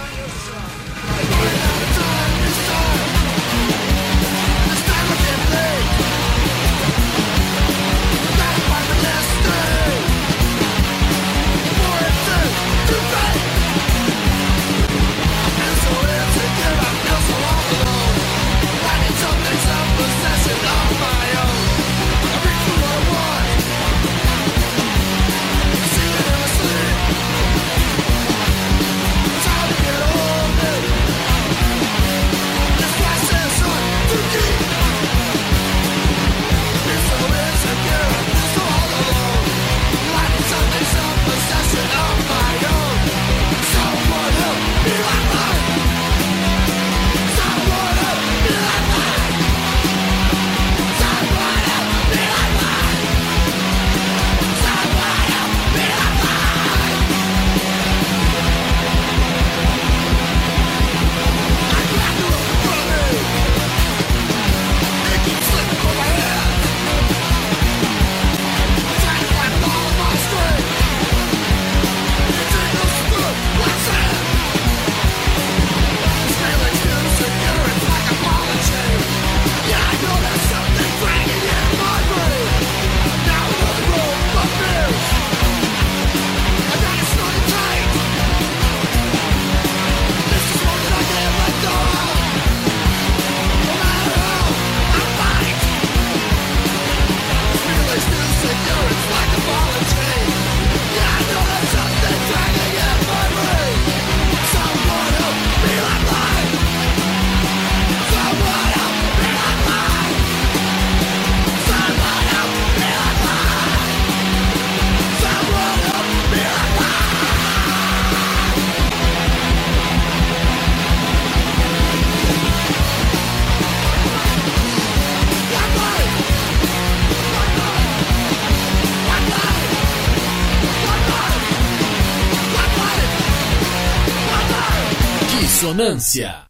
Dissonância. 135.64 136.44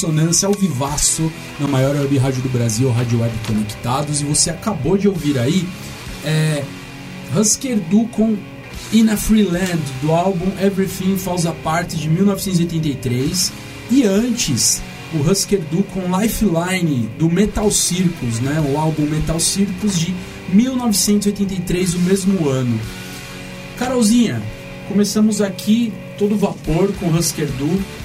Dissonância 0.00 0.46
ao 0.46 0.54
vivaço 0.54 1.30
na 1.58 1.68
maior 1.68 1.94
web 1.94 2.16
rádio 2.16 2.40
do 2.40 2.48
Brasil, 2.48 2.90
Rádio 2.90 3.20
Web 3.20 3.34
Conectados, 3.46 4.22
e 4.22 4.24
você 4.24 4.48
acabou 4.48 4.96
de 4.96 5.06
ouvir 5.06 5.38
aí 5.38 5.68
é, 6.24 6.64
Husker 7.36 7.78
Du 7.78 8.08
com 8.08 8.34
In 8.94 9.10
a 9.10 9.16
Free 9.18 9.42
Land, 9.42 9.82
do 10.00 10.10
álbum 10.10 10.50
Everything 10.58 11.18
Falls 11.18 11.46
Apart 11.46 11.90
de 11.90 12.08
1983, 12.08 13.52
e 13.90 14.04
antes 14.04 14.80
o 15.12 15.18
Husker 15.30 15.60
Du 15.70 15.82
com 15.82 16.18
Lifeline 16.18 17.10
do 17.18 17.28
Metal 17.28 17.70
Circus, 17.70 18.40
né, 18.40 18.58
o 18.72 18.78
álbum 18.78 19.02
Metal 19.02 19.38
Circus 19.38 19.98
de 19.98 20.14
1983, 20.50 21.92
o 21.92 21.98
mesmo 21.98 22.48
ano. 22.48 22.80
Carolzinha, 23.78 24.42
começamos 24.88 25.42
aqui 25.42 25.92
todo 26.18 26.38
vapor 26.38 26.90
com 26.98 27.10
Husker 27.10 27.48
Du 27.58 27.99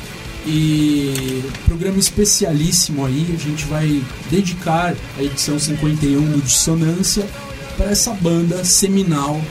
e 0.45 1.43
programa 1.65 1.97
especialíssimo 1.97 3.05
aí, 3.05 3.33
a 3.33 3.37
gente 3.37 3.65
vai 3.65 4.03
dedicar 4.29 4.95
a 5.17 5.23
edição 5.23 5.57
51 5.57 6.21
do 6.21 6.41
Dissonância 6.41 7.25
para 7.75 7.91
essa 7.91 8.11
banda 8.11 8.63
seminal 8.63 9.41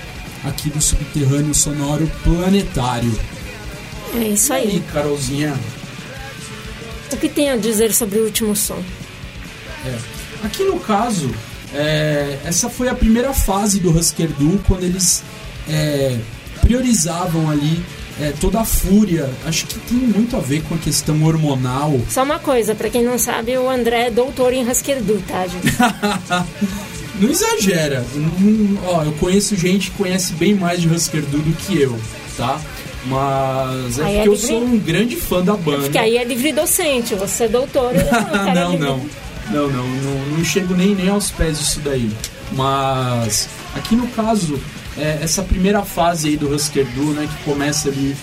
aqui 0.45 0.71
do 0.71 0.81
subterrâneo 0.81 1.55
sonoro 1.55 2.11
planetário. 2.23 3.13
É 4.15 4.29
isso 4.29 4.53
aí. 4.53 4.67
E 4.67 4.71
aí, 4.73 4.81
Carolzinha? 4.93 5.55
O 7.13 7.17
que 7.17 7.29
tem 7.29 7.51
a 7.51 7.57
dizer 7.57 7.93
sobre 7.93 8.19
o 8.19 8.25
último 8.25 8.55
som? 8.55 8.83
É. 9.87 9.99
Aqui 10.45 10.65
no 10.65 10.79
caso, 10.79 11.31
é, 11.75 12.39
essa 12.45 12.69
foi 12.69 12.89
a 12.89 12.95
primeira 12.95 13.33
fase 13.33 13.81
do 13.81 13.91
Husker 13.91 14.29
Du, 14.29 14.61
quando 14.67 14.85
eles 14.85 15.23
é, 15.69 16.19
priorizavam 16.61 17.51
ali 17.51 17.83
é, 18.21 18.33
toda 18.41 18.61
a 18.61 18.65
fúria. 18.65 19.29
Acho 19.47 19.67
que 19.67 19.79
tem 19.81 19.99
muito 19.99 20.37
a 20.37 20.41
ver 20.41 20.63
com 20.63 20.75
a 20.75 20.79
questão 20.79 21.23
hormonal. 21.25 22.01
Só 22.09 22.23
uma 22.23 22.39
coisa, 22.39 22.75
para 22.75 22.89
quem 22.89 23.03
não 23.03 23.19
sabe, 23.19 23.57
o 23.57 23.69
André 23.69 24.07
é 24.07 24.11
doutor 24.11 24.53
em 24.53 24.69
Husker 24.69 25.03
Du, 25.03 25.23
tá, 25.27 25.47
gente? 25.47 25.67
não 27.21 27.31
exagera. 27.31 28.05
Não, 28.15 28.79
ó, 28.87 29.05
eu 29.05 29.13
conheço 29.13 29.57
gente 29.57 29.91
que 29.91 29.97
conhece 29.97 30.33
bem 30.35 30.55
mais 30.55 30.81
de 30.81 30.89
Husker 30.89 31.23
Du 31.23 31.39
do 31.39 31.53
que 31.57 31.81
eu, 31.81 31.99
tá? 32.37 32.61
Mas 33.07 33.99
é 33.99 34.05
Aí 34.05 34.15
porque 34.15 34.29
é 34.29 34.29
eu 34.29 34.37
sou 34.37 34.65
um 34.65 34.79
grande 34.79 35.17
fã 35.17 35.43
da 35.43 35.55
banda. 35.55 35.83
Porque 35.83 35.99
aí 35.99 36.17
é 36.17 36.25
livre 36.25 36.53
docente, 36.53 37.15
você 37.15 37.45
é 37.45 37.49
doutor. 37.49 37.93
eu 37.95 38.55
não, 38.55 38.73
não, 38.73 38.79
não, 38.79 39.01
não, 39.51 39.69
não, 39.69 39.87
não, 39.87 40.37
não 40.37 40.45
chego 40.45 40.75
nem, 40.75 40.95
nem 40.95 41.09
aos 41.09 41.31
pés 41.31 41.59
disso 41.59 41.81
daí. 41.81 42.11
Mas 42.53 43.49
aqui 43.75 43.95
no 43.95 44.07
caso, 44.09 44.59
é, 44.97 45.19
essa 45.23 45.43
primeira 45.43 45.83
fase 45.83 46.29
aí 46.29 46.37
do 46.37 46.55
Husker 46.55 46.87
Du, 46.95 47.13
né, 47.13 47.29
que 47.29 47.45
começa 47.45 47.89
ali 47.89 48.17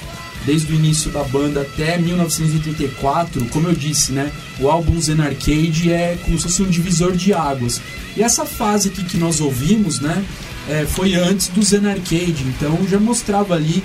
desde 0.46 0.72
o 0.74 0.76
início 0.76 1.12
da 1.12 1.24
banda 1.24 1.62
até 1.62 1.98
1984, 1.98 3.46
como 3.46 3.68
eu 3.68 3.74
disse, 3.74 4.12
né, 4.12 4.32
o 4.60 4.70
álbum 4.70 5.00
Zen 5.00 5.22
Arcade 5.22 5.92
é 5.92 6.18
como 6.24 6.38
se 6.38 6.46
fosse 6.46 6.64
um 6.64 6.70
divisor 6.70 7.12
de 7.12 7.34
águas. 7.34 7.80
E 8.16 8.24
essa 8.24 8.46
fase 8.46 8.90
aqui 8.90 9.04
que 9.04 9.18
nós 9.18 9.40
ouvimos, 9.40 10.00
né, 10.00 10.24
é, 10.70 10.86
foi 10.86 11.16
antes 11.16 11.48
do 11.50 11.62
Zen 11.62 11.88
Arcade, 11.88 12.44
então 12.48 12.78
já 12.88 13.00
mostrava 13.00 13.54
ali 13.54 13.84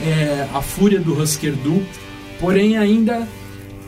é, 0.00 0.46
a 0.52 0.60
fúria 0.60 0.98
do 0.98 1.20
Husker 1.20 1.52
Du, 1.52 1.84
porém 2.40 2.76
ainda 2.76 3.28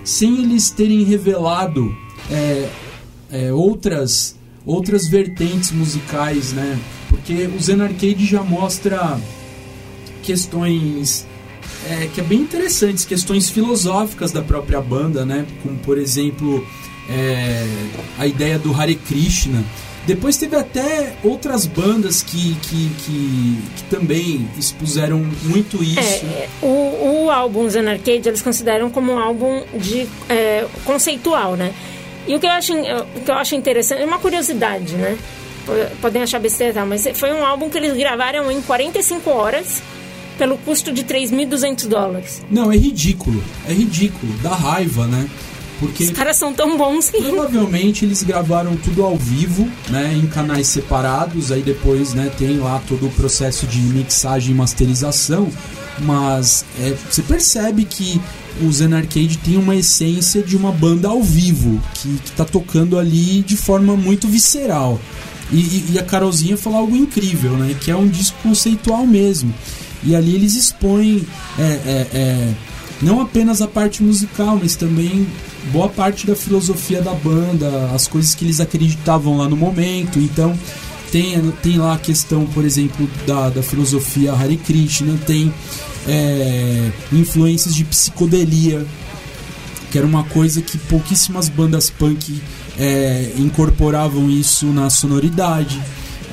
sem 0.05 0.43
eles 0.43 0.71
terem 0.71 1.03
revelado 1.03 1.97
é, 2.31 2.69
é, 3.31 3.53
outras 3.53 4.37
outras 4.67 5.07
vertentes 5.09 5.71
musicais, 5.73 6.53
né? 6.53 6.79
Porque 7.15 7.47
o 7.47 7.61
Zen 7.61 7.81
Arcade 7.81 8.27
já 8.27 8.43
mostra 8.43 9.17
questões 10.21 11.25
é, 11.89 12.09
que 12.13 12.21
é 12.21 12.25
bem 12.25 12.41
interessantes, 12.41 13.05
questões 13.05 13.49
filosóficas 13.49 14.33
da 14.33 14.43
própria 14.43 14.81
banda, 14.81 15.25
né? 15.25 15.47
Como 15.63 15.77
por 15.79 15.97
exemplo 15.97 16.67
é, 17.09 17.65
a 18.19 18.27
ideia 18.27 18.59
do 18.59 18.75
Hare 18.75 18.97
Krishna. 18.97 19.63
Depois 20.07 20.37
teve 20.37 20.57
até 20.57 21.17
outras 21.23 21.67
bandas 21.67 22.21
que, 22.21 22.57
que, 22.57 22.91
que, 22.99 23.59
que 23.77 23.83
também 23.89 24.47
expuseram 24.59 25.25
muito 25.45 25.83
isso. 25.83 26.27
É, 26.27 26.49
o, 26.61 27.25
o 27.25 27.31
álbum 27.31 27.69
Zen 27.71 27.87
Arcade 27.87 28.29
eles 28.29 28.43
consideram 28.43 28.91
como 28.91 29.13
um 29.13 29.19
álbum 29.19 29.63
de 29.79 30.07
é, 30.29 30.67
conceitual, 30.85 31.55
né? 31.55 31.73
E 32.27 32.35
o 32.35 32.41
que 32.41 32.47
eu 32.47 32.51
acho, 32.51 32.73
o 32.73 33.21
que 33.21 33.31
eu 33.31 33.35
acho 33.35 33.55
interessante, 33.55 34.03
é 34.03 34.05
uma 34.05 34.19
curiosidade, 34.19 34.95
né? 34.95 35.17
Podem 36.01 36.23
achar 36.23 36.39
besteira, 36.39 36.73
tal, 36.75 36.87
mas 36.87 37.07
foi 37.15 37.33
um 37.33 37.45
álbum 37.45 37.71
que 37.71 37.79
eles 37.79 37.97
gravaram 37.97 38.51
em 38.51 38.61
45 38.61 39.31
horas 39.31 39.83
pelo 40.39 40.59
custo 40.59 40.93
de 40.93 41.05
3.200 41.05 41.87
dólares. 41.87 42.43
Não, 42.51 42.71
é 42.71 42.77
ridículo. 42.77 43.43
É 43.69 43.73
ridículo. 43.73 44.33
Dá 44.43 44.55
raiva, 44.55 45.07
né? 45.07 45.29
Porque 45.79 46.05
Os 46.05 46.11
caras 46.11 46.37
são 46.37 46.53
tão 46.53 46.77
bons 46.77 47.11
que... 47.11 47.21
provavelmente 47.21 48.05
eles 48.05 48.23
gravaram 48.23 48.77
tudo 48.77 49.03
ao 49.03 49.17
vivo, 49.17 49.69
né? 49.91 50.15
Em 50.15 50.27
canais 50.27 50.69
separados. 50.69 51.51
Aí 51.51 51.63
depois, 51.63 52.15
né? 52.15 52.31
Tem 52.39 52.59
lá 52.59 52.81
todo 52.89 53.07
o 53.07 53.11
processo 53.11 53.67
de 53.67 53.79
mixagem 53.79 54.53
e 54.53 54.55
masterização. 54.55 55.49
Mas 56.01 56.65
é, 56.81 56.95
você 57.11 57.23
percebe 57.23 57.85
que 57.85 58.21
o 58.63 58.73
Zen 58.73 58.95
Arcade 58.95 59.39
tem 59.39 59.57
uma 59.57 59.75
essência 59.75 60.43
de 60.43 60.57
uma 60.57 60.71
banda 60.73 61.09
ao 61.09 61.23
vivo. 61.23 61.81
Que, 61.95 62.17
que 62.19 62.33
tá 62.33 62.45
tocando 62.45 62.99
ali 62.99 63.43
de 63.43 63.57
forma 63.57 63.97
muito 63.97 64.29
visceral. 64.29 65.01
E, 65.53 65.93
e- 65.93 65.99
a 65.99 66.03
Carolzinha 66.03 66.57
falou 66.57 66.79
algo 66.81 66.97
incrível, 66.97 67.53
né? 67.53 67.77
Que 67.81 67.91
é 67.91 67.97
um 67.97 68.07
disco 68.07 68.37
conceitual 68.43 69.07
mesmo. 69.07 69.53
E 70.03 70.15
ali 70.15 70.35
eles 70.35 70.55
expõem 70.55 71.27
é, 71.59 71.63
é, 71.63 72.07
é, 72.13 72.55
não 73.01 73.21
apenas 73.21 73.63
a 73.63 73.69
parte 73.69 74.03
musical, 74.03 74.59
mas 74.61 74.77
também 74.77 75.27
boa 75.73 75.89
parte 75.89 76.27
da 76.27 76.37
filosofia 76.37 77.01
da 77.01 77.15
banda, 77.15 77.91
as 77.95 78.07
coisas 78.07 78.35
que 78.35 78.45
eles 78.45 78.61
acreditavam 78.61 79.39
lá 79.39 79.49
no 79.49 79.57
momento. 79.57 80.19
Então 80.19 80.57
tem, 81.11 81.41
tem 81.63 81.79
lá 81.79 81.95
a 81.95 81.99
questão, 81.99 82.45
por 82.47 82.65
exemplo, 82.65 83.09
da, 83.27 83.49
da 83.49 83.63
filosofia 83.63 84.33
Hare 84.33 84.57
Krishna, 84.57 85.19
tem 85.27 85.53
é, 86.07 86.91
influências 87.13 87.75
de 87.75 87.85
psicodelia, 87.85 88.85
que 89.91 89.99
era 89.99 90.07
uma 90.07 90.25
coisa 90.25 90.61
que 90.61 90.77
pouquíssimas 90.77 91.49
bandas 91.49 91.89
punk 91.89 92.43
é, 92.79 93.33
incorporavam 93.37 94.29
isso 94.31 94.67
na 94.67 94.91
sonoridade. 94.91 95.81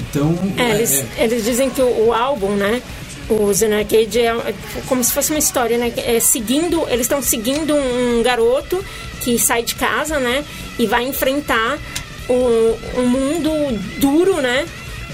Então, 0.09 0.37
É, 0.57 0.75
eles, 0.75 1.05
é, 1.17 1.23
eles 1.23 1.45
dizem 1.45 1.69
que 1.69 1.81
o, 1.81 2.07
o 2.07 2.13
álbum, 2.13 2.55
né? 2.55 2.81
O 3.29 3.53
Zen 3.53 3.73
Arcade 3.73 4.19
é, 4.19 4.25
é 4.25 4.53
como 4.87 5.03
se 5.03 5.13
fosse 5.13 5.31
uma 5.31 5.39
história, 5.39 5.77
né? 5.77 5.93
É 5.97 6.19
seguindo, 6.19 6.85
eles 6.89 7.01
estão 7.01 7.21
seguindo 7.21 7.73
um 7.73 8.21
garoto 8.21 8.83
que 9.21 9.37
sai 9.39 9.63
de 9.63 9.75
casa, 9.75 10.19
né? 10.19 10.43
E 10.77 10.85
vai 10.85 11.07
enfrentar 11.07 11.77
um, 12.29 13.01
um 13.01 13.07
mundo 13.07 13.49
duro, 13.99 14.41
né? 14.41 14.65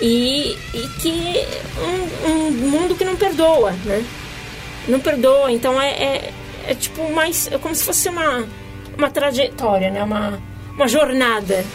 E, 0.02 0.58
e 0.74 0.88
que 1.00 1.46
um, 2.26 2.32
um 2.32 2.52
mundo 2.52 2.96
que 2.96 3.04
não 3.04 3.16
perdoa, 3.16 3.72
né? 3.86 4.04
Não 4.88 5.00
perdoa, 5.00 5.52
então 5.52 5.80
é, 5.82 5.90
é, 5.90 6.34
é 6.68 6.76
tipo 6.76 7.12
mais 7.12 7.50
é 7.52 7.58
como 7.58 7.76
se 7.76 7.84
fosse 7.84 8.08
uma 8.08 8.48
uma 8.98 9.10
trajetória, 9.10 9.92
né? 9.92 10.04
Uma 10.04 10.40
uma 10.78 10.88
jornada. 10.88 11.66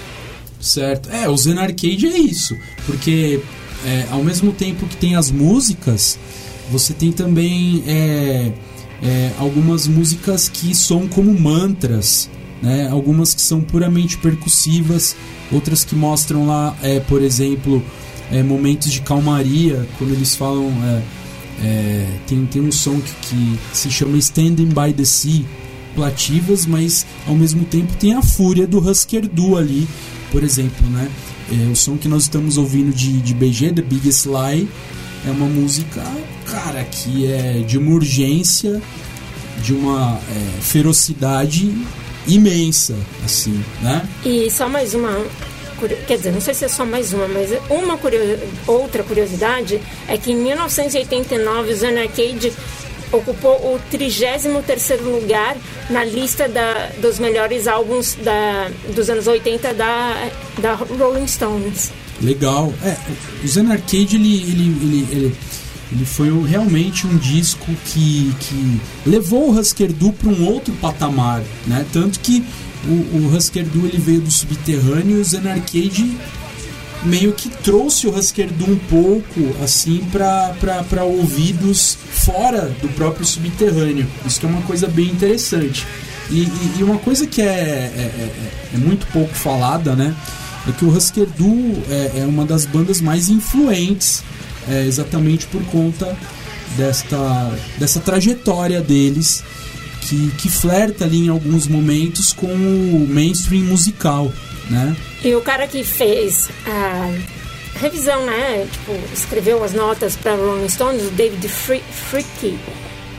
Certo. 0.61 1.11
É, 1.11 1.29
o 1.29 1.37
Zen 1.37 1.59
Arcade 1.59 2.07
é 2.07 2.17
isso. 2.17 2.57
Porque 2.87 3.41
é, 3.85 4.07
ao 4.11 4.23
mesmo 4.23 4.53
tempo 4.53 4.87
que 4.87 4.97
tem 4.97 5.17
as 5.17 5.31
músicas, 5.31 6.19
você 6.71 6.95
tem 6.95 7.11
também 7.11 7.83
é, 7.87 8.53
é, 9.03 9.31
algumas 9.38 9.88
músicas 9.88 10.49
que 10.49 10.75
soam 10.75 11.09
como 11.09 11.38
mantras. 11.38 12.31
Né? 12.62 12.88
Algumas 12.88 13.35
que 13.35 13.43
são 13.43 13.61
puramente 13.61 14.17
percussivas, 14.19 15.17
outras 15.51 15.85
que 15.85 15.97
mostram 15.97 16.47
lá, 16.47 16.77
é, 16.81 17.01
por 17.01 17.21
exemplo, 17.21 17.83
é, 18.31 18.41
momentos 18.41 18.93
de 18.93 19.01
calmaria, 19.01 19.87
quando 19.99 20.12
eles 20.12 20.37
falam. 20.37 20.73
é, 21.61 22.07
tem, 22.29 22.47
tem 22.47 22.62
um 22.62 22.71
som 22.71 23.01
que, 23.01 23.59
que 23.71 23.77
se 23.77 23.91
chama 23.91 24.17
Standing 24.17 24.69
by 24.69 24.93
the 24.93 25.05
Sea, 25.05 25.45
plativas, 25.94 26.66
mas 26.66 27.07
ao 27.26 27.35
mesmo 27.35 27.64
tempo 27.64 27.94
tem 27.96 28.14
a 28.14 28.22
fúria 28.22 28.66
do 28.66 28.78
Husker 28.78 29.28
Du 29.28 29.57
ali, 29.57 29.87
por 30.31 30.42
exemplo, 30.42 30.87
né? 30.90 31.11
É, 31.50 31.70
o 31.70 31.76
som 31.76 31.96
que 31.96 32.09
nós 32.09 32.22
estamos 32.22 32.57
ouvindo 32.57 32.94
de, 32.94 33.20
de 33.20 33.35
BG, 33.35 33.72
The 33.72 33.83
Biggest 33.83 34.26
Lie, 34.26 34.68
é 35.26 35.31
uma 35.31 35.46
música, 35.46 36.02
cara, 36.46 36.83
que 36.85 37.31
é 37.31 37.61
de 37.61 37.78
uma 37.78 37.92
urgência, 37.92 38.81
de 39.62 39.72
uma 39.72 40.18
é, 40.31 40.61
ferocidade 40.61 41.72
imensa, 42.26 42.96
assim, 43.24 43.62
né? 43.81 44.09
E 44.24 44.50
só 44.50 44.68
mais 44.68 44.94
uma. 44.94 45.24
Quer 46.07 46.16
dizer, 46.16 46.33
não 46.33 46.40
sei 46.40 46.55
se 46.55 46.64
é 46.64 46.68
só 46.68 46.87
mais 46.87 47.12
uma, 47.12 47.26
mas 47.26 47.50
uma 47.68 47.98
outra 48.68 49.02
curiosidade 49.02 49.81
é 50.07 50.16
que 50.16 50.31
em 50.31 50.37
1989 50.37 51.72
o 51.72 51.76
Zen 51.76 51.98
Arcade 51.98 52.52
ocupou 53.12 53.75
o 53.75 53.81
33 53.90 54.46
lugar 55.03 55.57
na 55.90 56.05
lista 56.05 56.48
da, 56.48 56.88
dos 57.01 57.18
melhores 57.18 57.68
álbuns 57.68 58.16
da, 58.22 58.70
dos 58.94 59.09
anos 59.11 59.27
80 59.27 59.75
da, 59.75 60.31
da 60.59 60.75
Rolling 60.75 61.27
Stones. 61.27 61.92
Legal. 62.20 62.72
É, 62.85 62.96
o 63.44 63.48
Zen 63.48 63.70
Arcade, 63.70 64.16
ele, 64.16 64.42
ele, 64.42 64.77
ele, 64.83 65.09
ele, 65.11 65.37
ele 65.92 66.05
foi 66.07 66.31
realmente 66.46 67.07
um 67.07 67.16
disco 67.16 67.66
que, 67.87 68.33
que 68.40 68.81
levou 69.05 69.51
o 69.51 69.59
Husker 69.59 69.92
Du 69.92 70.12
para 70.12 70.29
um 70.29 70.46
outro 70.46 70.72
patamar, 70.75 71.42
né? 71.66 71.85
Tanto 71.92 72.20
que 72.20 72.44
o, 72.87 73.16
o 73.16 73.37
Husker 73.37 73.64
Du 73.64 73.87
ele 73.87 73.98
veio 73.98 74.20
do 74.20 74.31
subterrâneo 74.31 75.18
e 75.18 75.20
o 75.20 75.25
Zen 75.25 75.48
Arcade 75.51 76.16
meio 77.05 77.33
que 77.33 77.49
trouxe 77.49 78.07
o 78.07 78.17
Husker 78.17 78.49
Du 78.53 78.71
um 78.71 78.79
pouco 78.79 79.62
assim 79.62 80.05
para 80.11 81.05
ouvidos 81.05 81.97
fora 82.11 82.75
do 82.81 82.88
próprio 82.91 83.27
subterrâneo. 83.27 84.07
Isso 84.25 84.41
que 84.41 84.47
é 84.47 84.49
uma 84.49 84.62
coisa 84.62 84.87
bem 84.87 85.07
interessante. 85.07 85.87
E, 86.31 86.43
e, 86.43 86.75
e 86.79 86.83
uma 86.83 86.99
coisa 86.99 87.27
que 87.27 87.43
é, 87.43 87.45
é, 87.45 87.49
é, 87.49 88.51
é, 88.75 88.79
muito 88.79 89.07
pouco 89.09 89.35
falada, 89.35 89.95
né? 89.95 90.15
É 90.67 90.73
que 90.73 90.85
o 90.85 90.97
Husker 90.97 91.27
Du 91.37 91.83
é, 91.91 92.21
é 92.21 92.27
uma 92.27 92.47
das 92.47 92.65
bandas 92.65 93.01
mais 93.01 93.29
influentes, 93.29 94.23
é, 94.69 94.87
exatamente 94.87 95.47
por 95.47 95.62
conta 95.65 96.17
desta, 96.77 97.53
dessa 97.79 98.01
trajetória 98.01 98.81
deles, 98.81 99.43
que, 100.03 100.31
que 100.38 100.49
flerta 100.49 101.05
ali 101.05 101.27
em 101.27 101.29
alguns 101.29 101.67
momentos 101.67 102.33
com 102.33 102.47
o 102.47 103.07
mainstream 103.09 103.65
musical 103.65 104.33
né? 104.70 104.96
E 105.25 105.35
o 105.35 105.40
cara 105.40 105.66
que 105.66 105.85
fez 105.85 106.48
a 106.66 107.79
revisão, 107.79 108.25
né? 108.27 108.66
Tipo, 108.70 108.92
escreveu 109.12 109.62
as 109.62 109.72
notas 109.72 110.16
para 110.16 110.35
Rolling 110.35 110.68
Stones, 110.68 111.07
o 111.07 111.11
David 111.11 111.48
Fricke, 111.48 112.59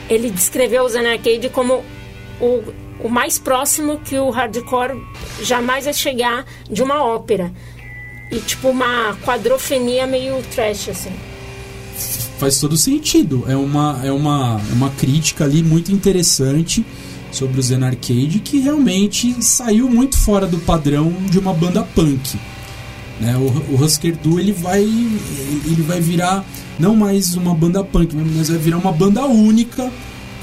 ele 0.08 0.30
descreveu 0.30 0.84
o 0.84 0.88
Zen 0.88 1.06
Arcade 1.06 1.48
como 1.48 1.84
o, 2.40 2.62
o 3.00 3.08
mais 3.08 3.38
próximo 3.38 3.98
que 4.00 4.18
o 4.18 4.30
hardcore 4.30 5.00
jamais 5.42 5.84
vai 5.84 5.94
chegar 5.94 6.44
de 6.70 6.82
uma 6.82 7.02
ópera. 7.02 7.52
E 8.30 8.38
tipo 8.38 8.68
uma 8.68 9.16
quadrofenia 9.24 10.06
meio 10.06 10.42
trash, 10.54 10.88
assim. 10.88 11.12
Faz 12.38 12.58
todo 12.58 12.76
sentido. 12.76 13.44
É 13.48 13.56
uma, 13.56 14.00
é 14.02 14.10
uma, 14.10 14.60
é 14.68 14.72
uma 14.72 14.90
crítica 14.90 15.44
ali 15.44 15.62
muito 15.62 15.92
interessante 15.92 16.84
sobre 17.34 17.60
o 17.60 17.62
Zen 17.62 17.82
Arcade 17.82 18.40
que 18.42 18.58
realmente 18.58 19.36
saiu 19.40 19.88
muito 19.88 20.16
fora 20.16 20.46
do 20.46 20.58
padrão 20.58 21.12
de 21.30 21.38
uma 21.38 21.52
banda 21.52 21.82
punk. 21.82 22.38
Né? 23.20 23.36
O, 23.36 23.74
o 23.74 23.84
Husker 23.84 24.16
Du 24.16 24.38
ele 24.38 24.52
vai, 24.52 24.82
ele 24.82 25.82
vai 25.86 26.00
virar 26.00 26.44
não 26.78 26.96
mais 26.96 27.34
uma 27.34 27.54
banda 27.54 27.82
punk, 27.84 28.14
mas 28.14 28.48
vai 28.48 28.58
virar 28.58 28.78
uma 28.78 28.92
banda 28.92 29.24
única 29.26 29.90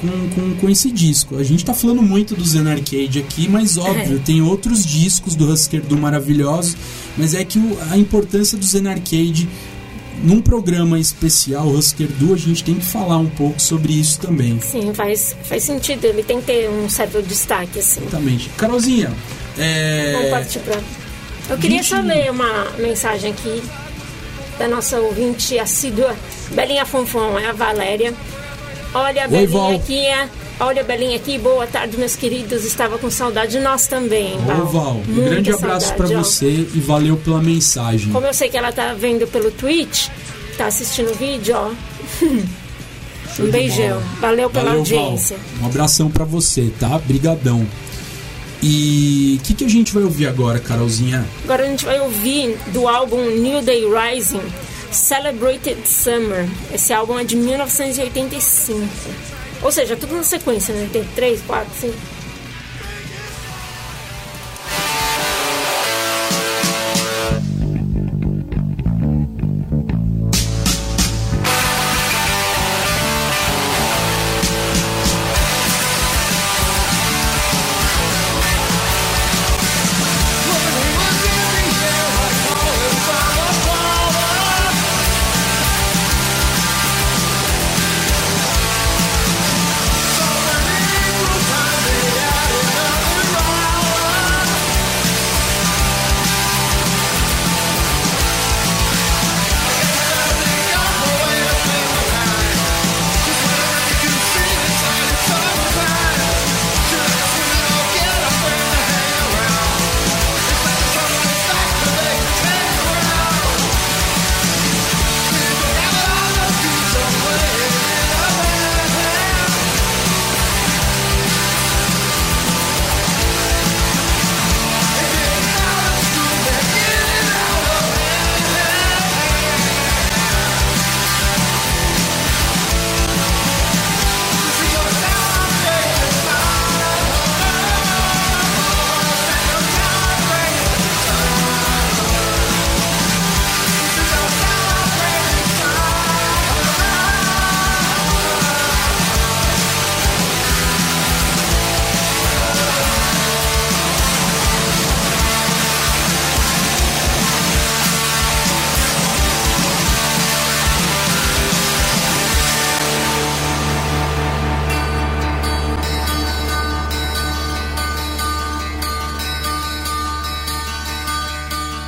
com, 0.02 0.30
com, 0.30 0.56
com 0.56 0.70
esse 0.70 0.92
disco. 0.92 1.38
A 1.38 1.44
gente 1.44 1.60
está 1.60 1.74
falando 1.74 2.02
muito 2.02 2.36
do 2.36 2.44
Zen 2.44 2.68
Arcade 2.68 3.20
aqui, 3.20 3.48
mas 3.48 3.78
óbvio, 3.78 4.20
tem 4.26 4.42
outros 4.42 4.86
discos 4.86 5.36
do 5.36 5.52
Husker 5.52 5.82
Du 5.82 5.98
maravilhosos, 5.98 6.76
mas 7.18 7.34
é 7.34 7.46
que 7.46 7.60
o, 7.60 7.78
a 7.90 7.98
importância 7.98 8.58
do 8.58 8.66
Zen 8.66 8.88
Arcade 8.88 9.48
num 10.24 10.42
programa 10.42 11.00
especial 11.00 11.68
Husker 11.68 12.08
Du, 12.08 12.34
a 12.34 12.38
gente 12.38 12.64
tem 12.64 12.76
que 12.76 12.86
falar 12.86 13.18
um 13.18 13.30
pouco 13.30 13.60
sobre 13.62 13.94
isso 13.94 14.20
também. 14.20 14.60
Sim, 14.62 14.94
faz, 14.94 15.36
faz 15.44 15.64
sentido. 15.64 16.06
Ele 16.06 16.24
tem 16.24 16.40
que 16.40 16.48
ter 16.48 16.70
um 16.70 16.90
certo 16.90 17.22
destaque, 17.22 17.80
assim. 17.80 18.02
Exatamente. 18.02 18.50
Carolzinha, 18.58 19.12
é... 19.58 20.14
Vamos 20.14 20.30
partir 20.30 20.60
pra... 20.60 20.80
Eu 21.50 21.58
queria 21.58 21.84
só 21.84 22.00
ler 22.00 22.32
uma 22.32 22.70
mensagem 22.78 23.32
aqui 23.32 23.62
da 24.58 24.68
nossa 24.68 25.00
ouvinte 25.00 25.58
assídua, 25.58 26.16
Belinha 26.52 26.86
Fonfon, 26.86 27.38
é 27.40 27.48
a 27.48 27.54
Valéria. 27.54 28.14
Olha, 28.94 29.26
a 29.26 29.28
Belinha 29.28 29.50
Val. 29.50 29.76
aqui 29.76 30.06
é... 30.06 30.30
Olha, 30.60 30.84
Belinha 30.84 31.16
aqui, 31.16 31.38
boa 31.38 31.66
tarde, 31.66 31.98
meus 31.98 32.16
queridos. 32.16 32.66
Estava 32.66 32.98
com 32.98 33.10
saudade 33.10 33.54
de 33.54 33.60
nós 33.60 33.88
também, 33.88 34.38
Val. 34.40 34.62
Ô, 34.62 34.66
Val, 34.66 35.02
um 35.08 35.16
grande 35.24 35.52
abraço 35.52 35.94
para 35.96 36.08
você 36.08 36.48
e 36.48 36.80
valeu 36.80 37.18
pela 37.18 37.42
mensagem. 37.42 38.12
Como 38.12 38.26
eu 38.28 38.34
sei 38.34 38.50
que 38.50 38.58
ela 38.58 38.72
tá 38.72 38.94
vendo 38.94 39.26
pelo 39.28 39.50
Twitch, 39.52 40.10
tá 40.58 40.68
assistindo 40.68 41.12
o 41.12 41.16
vídeo, 41.16 41.56
ó. 41.56 41.72
um 43.42 43.50
beijão. 43.50 44.02
Valeu 44.20 44.50
pela 44.50 44.66
valeu, 44.66 44.80
audiência. 44.80 45.38
Val. 45.38 45.64
Um 45.64 45.66
abração 45.68 46.12
para 46.12 46.26
você, 46.26 46.72
tá? 46.80 47.00
Brigadão. 47.00 47.66
E 48.62 49.40
o 49.40 49.44
que, 49.44 49.56
que 49.56 49.66
a 49.66 49.70
gente 49.70 49.92
vai 49.92 50.04
ouvir 50.04 50.28
agora, 50.28 50.60
Carolzinha? 50.60 51.26
Agora 51.44 51.64
a 51.64 51.68
gente 51.68 51.84
vai 51.84 52.00
ouvir 52.00 52.56
do 52.68 52.88
álbum 52.88 53.18
New 53.32 53.64
Day 53.64 53.84
Rising, 53.86 54.44
Celebrated 54.92 55.80
Summer. 55.88 56.48
Esse 56.72 56.94
álbum 56.94 57.18
é 57.18 57.24
de 57.24 57.36
1985. 57.36 58.88
Ou 59.64 59.72
seja, 59.72 59.96
tudo 59.96 60.16
na 60.16 60.24
sequência, 60.24 60.74
né? 60.74 60.90
Tem 60.92 61.04
3, 61.16 61.42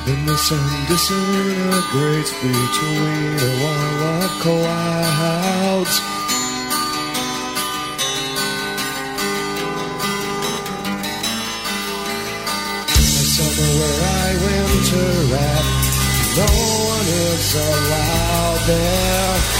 4, 0.04 0.12
5. 0.12 0.38
sun 0.38 0.86
disintegrates 0.86 2.32
between 2.32 3.36
the 3.38 3.52
white 3.62 4.36
clouds. 4.42 6.00
Summer 13.34 13.70
where 13.78 14.00
I 14.04 14.30
winter 14.44 15.10
at, 15.34 15.64
no 16.36 16.48
one 16.92 17.08
is 17.08 17.54
allowed 17.54 18.60
there. 18.66 19.53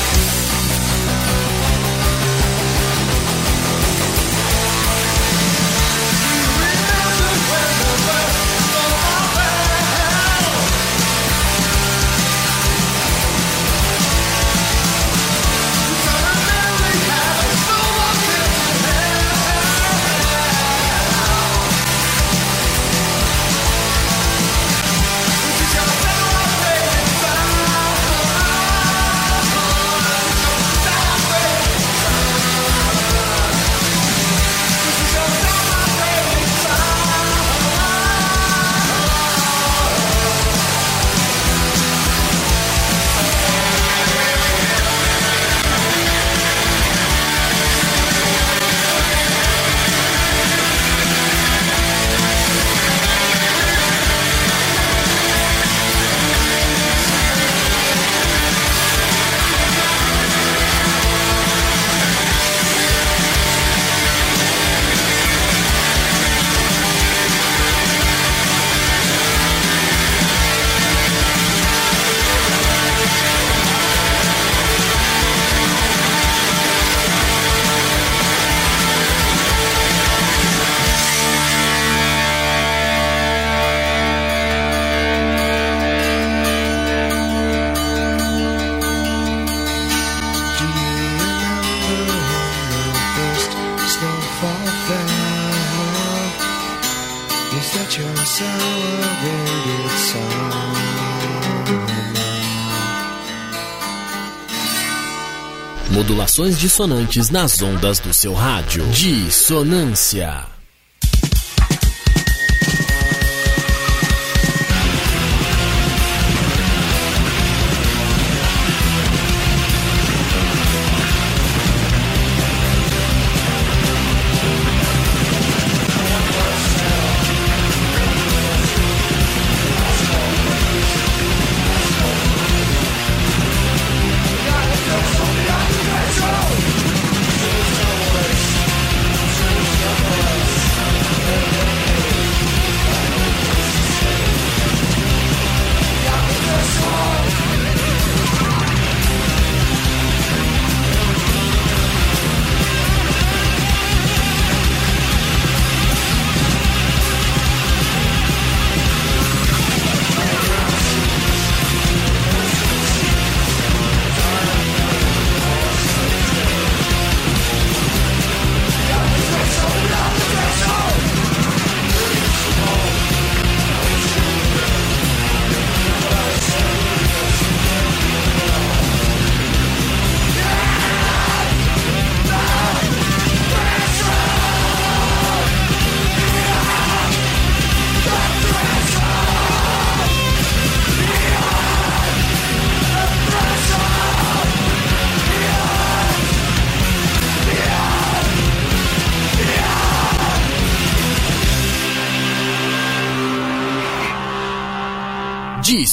Modulações 106.35 106.59
dissonantes 106.59 107.31
nas 107.31 107.63
ondas 107.63 108.01
do 108.01 108.13
seu 108.13 108.35
rádio. 108.35 108.85
Dissonância. 108.89 110.54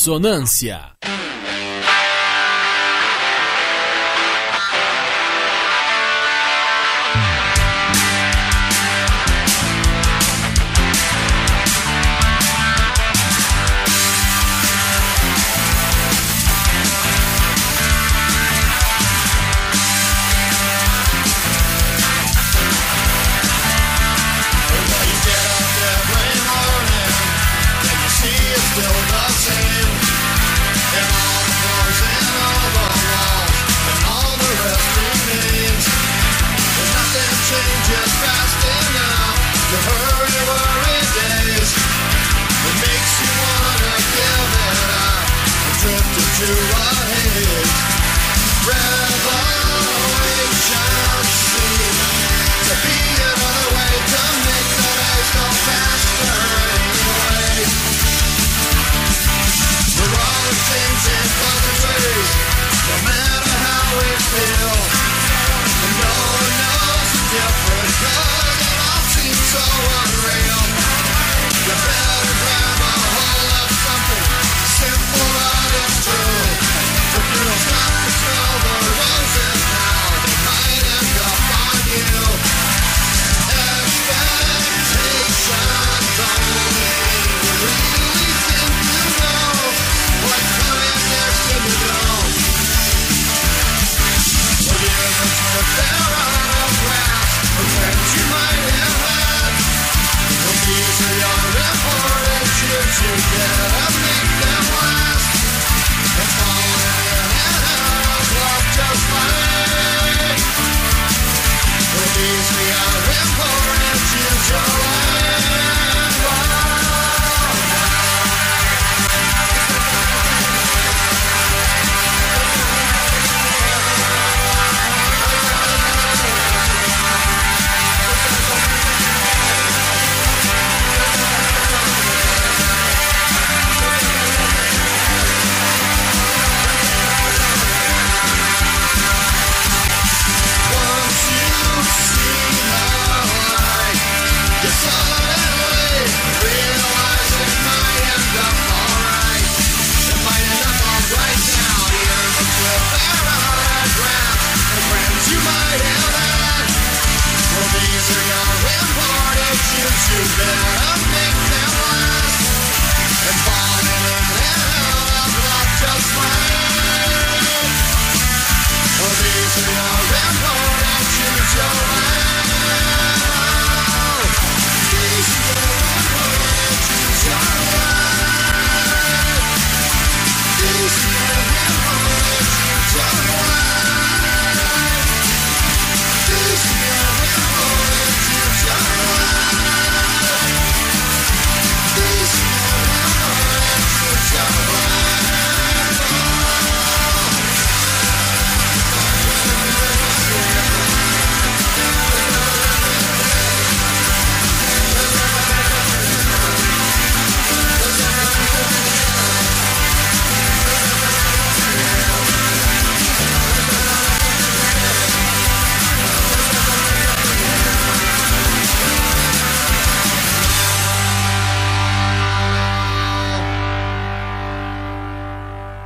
Dissonância. 0.02 0.98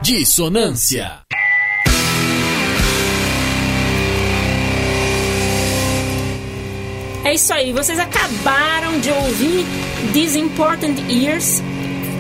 Dissonância. 0.05 1.21
É 7.23 7.33
isso 7.33 7.51
aí, 7.51 7.73
vocês 7.73 7.97
acabaram 7.97 8.99
de 8.99 9.09
ouvir 9.09 9.65
These 10.13 10.37
Important 10.37 10.99
Years 11.09 11.59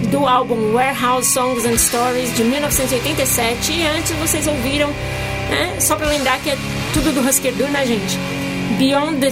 do 0.09 0.25
álbum 0.25 0.73
Warehouse 0.73 1.31
Songs 1.31 1.63
and 1.63 1.77
Stories 1.77 2.35
de 2.35 2.43
1987 2.43 3.73
e 3.73 3.85
antes 3.85 4.11
vocês 4.13 4.47
ouviram, 4.47 4.89
né, 5.51 5.79
só 5.79 5.95
para 5.95 6.07
lembrar 6.07 6.39
que 6.39 6.49
é 6.49 6.57
tudo 6.91 7.13
do 7.13 7.21
Husker 7.21 7.53
Du, 7.53 7.67
né 7.67 7.85
gente? 7.85 8.17
Beyond 8.79 9.19
the 9.19 9.31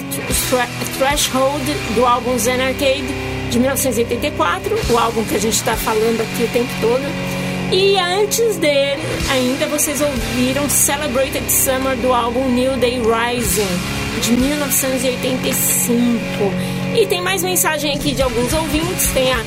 Threshold 0.99 1.65
do 1.95 2.05
álbum 2.05 2.37
Zen 2.37 2.61
Arcade 2.61 3.07
de 3.49 3.57
1984, 3.57 4.93
o 4.93 4.97
álbum 4.99 5.25
que 5.25 5.37
a 5.37 5.39
gente 5.39 5.55
está 5.55 5.75
falando 5.75 6.21
aqui 6.21 6.43
o 6.43 6.47
tempo 6.49 6.69
todo. 6.81 7.32
E 7.73 7.97
antes 7.97 8.57
dele, 8.57 9.01
ainda 9.31 9.65
vocês 9.65 9.99
ouviram 9.99 10.69
Celebrated 10.69 11.51
Summer 11.51 11.97
do 11.97 12.13
álbum 12.13 12.47
New 12.49 12.77
Day 12.77 13.01
Rising 13.01 13.65
de 14.21 14.33
1985. 14.33 15.91
E 16.95 17.07
tem 17.07 17.19
mais 17.19 17.41
mensagem 17.41 17.95
aqui 17.95 18.11
de 18.13 18.21
alguns 18.21 18.53
ouvintes. 18.53 19.07
Tem 19.13 19.33
a, 19.33 19.43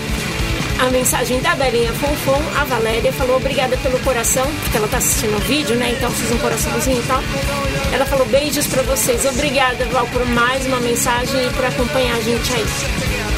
a 0.80 0.90
mensagem 0.90 1.40
da 1.40 1.54
Belinha 1.54 1.92
Fonfon. 1.92 2.42
A 2.60 2.64
Valéria 2.64 3.12
falou 3.12 3.36
obrigada 3.36 3.76
pelo 3.76 4.00
coração, 4.00 4.44
porque 4.64 4.76
ela 4.76 4.88
tá 4.88 4.96
assistindo 4.96 5.36
o 5.36 5.40
vídeo, 5.42 5.76
né? 5.76 5.94
Então 5.96 6.10
fiz 6.10 6.32
um 6.32 6.38
coraçãozinho 6.38 6.98
e 6.98 7.06
tal. 7.06 7.22
Ela 7.92 8.06
falou 8.06 8.26
beijos 8.26 8.66
para 8.66 8.82
vocês. 8.82 9.24
Obrigada, 9.24 9.84
Val, 9.84 10.08
por 10.08 10.26
mais 10.26 10.66
uma 10.66 10.80
mensagem 10.80 11.46
e 11.46 11.50
por 11.50 11.64
acompanhar 11.64 12.16
a 12.16 12.20
gente 12.20 12.52
aí. 12.52 12.66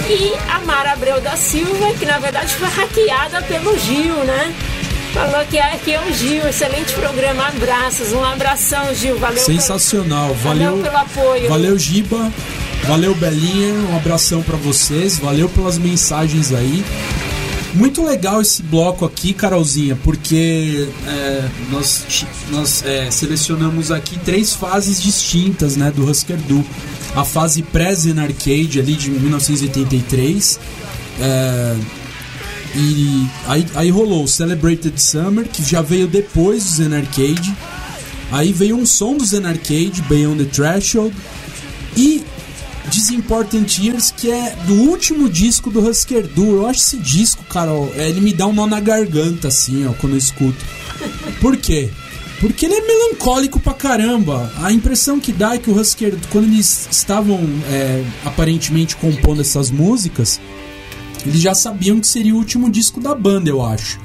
E 0.09 0.32
a 0.51 0.61
Mara 0.61 0.93
Abreu 0.93 1.20
da 1.20 1.36
Silva, 1.36 1.93
que 1.93 2.07
na 2.07 2.18
verdade 2.18 2.55
foi 2.55 2.68
hackeada 2.68 3.43
pelo 3.43 3.78
Gil, 3.78 4.14
né? 4.24 4.55
Falou 5.12 5.44
que 5.46 5.59
aqui 5.59 5.92
é 5.92 6.00
o 6.00 6.12
Gil, 6.12 6.46
excelente 6.46 6.92
programa, 6.92 7.48
abraços, 7.48 8.12
um 8.12 8.22
abração, 8.22 8.94
Gil, 8.94 9.18
valeu. 9.18 9.42
Sensacional, 9.42 10.28
pelo, 10.28 10.40
valeu, 10.40 10.70
valeu 10.70 10.82
pelo 10.84 10.96
apoio. 10.96 11.48
Valeu, 11.48 11.78
Giba, 11.78 12.32
valeu, 12.84 13.14
Belinha, 13.14 13.74
um 13.90 13.96
abração 13.96 14.42
para 14.42 14.56
vocês, 14.56 15.18
valeu 15.18 15.48
pelas 15.48 15.78
mensagens 15.78 16.52
aí. 16.52 16.84
Muito 17.74 18.04
legal 18.04 18.40
esse 18.40 18.62
bloco 18.62 19.04
aqui, 19.04 19.32
Carolzinha, 19.32 19.96
porque 20.02 20.88
é, 21.06 21.48
nós, 21.70 22.26
nós 22.50 22.84
é, 22.84 23.11
selecionamos 23.11 23.90
aqui 23.90 24.18
três 24.18 24.54
fases 24.54 25.00
distintas 25.00 25.76
né, 25.76 25.90
do 25.90 26.09
Husker 26.09 26.36
Du. 26.36 26.64
A 27.14 27.24
fase 27.24 27.62
pré-Zen 27.62 28.18
Arcade 28.18 28.80
ali 28.80 28.94
de 28.94 29.11
1983. 29.11 30.61
É, 31.20 31.76
e 32.80 33.26
aí, 33.46 33.66
aí 33.74 33.90
rolou 33.90 34.22
o 34.22 34.28
Celebrated 34.28 35.00
Summer, 35.00 35.48
que 35.48 35.64
já 35.68 35.82
veio 35.82 36.06
depois 36.06 36.62
do 36.62 36.70
Zen 36.70 36.94
Arcade. 36.94 37.56
Aí 38.30 38.52
veio 38.52 38.76
um 38.76 38.86
som 38.86 39.16
do 39.16 39.24
Zen 39.24 39.44
Arcade, 39.46 40.00
Beyond 40.08 40.44
the 40.44 40.50
Threshold. 40.50 41.12
E 41.96 42.22
Disimportant 42.88 43.78
Years, 43.78 44.12
que 44.16 44.30
é 44.30 44.56
do 44.64 44.74
último 44.74 45.28
disco 45.28 45.70
do 45.70 45.80
Husker 45.80 46.26
Du. 46.28 46.56
Eu 46.56 46.66
acho 46.68 46.80
esse 46.80 46.96
disco, 46.98 47.42
cara, 47.44 47.72
ó, 47.72 47.88
ele 47.96 48.20
me 48.20 48.32
dá 48.32 48.46
um 48.46 48.52
nó 48.52 48.66
na 48.66 48.78
garganta, 48.78 49.48
assim, 49.48 49.84
ó, 49.84 49.92
quando 49.94 50.12
eu 50.12 50.18
escuto. 50.18 50.64
Por 51.40 51.56
quê? 51.56 51.90
Porque 52.40 52.66
ele 52.66 52.74
é 52.74 52.80
melancólico 52.80 53.58
pra 53.58 53.74
caramba. 53.74 54.52
A 54.62 54.72
impressão 54.72 55.18
que 55.18 55.32
dá 55.32 55.54
é 55.54 55.58
que 55.58 55.68
o 55.68 55.78
Husker, 55.78 56.14
quando 56.30 56.44
eles 56.44 56.88
estavam 56.90 57.40
é, 57.68 58.04
aparentemente 58.24 58.94
compondo 58.94 59.40
essas 59.40 59.70
músicas, 59.72 60.40
eles 61.26 61.40
já 61.40 61.54
sabiam 61.54 62.00
que 62.00 62.06
seria 62.06 62.34
o 62.34 62.38
último 62.38 62.70
disco 62.70 63.00
da 63.00 63.14
banda, 63.14 63.48
eu 63.48 63.64
acho. 63.64 63.98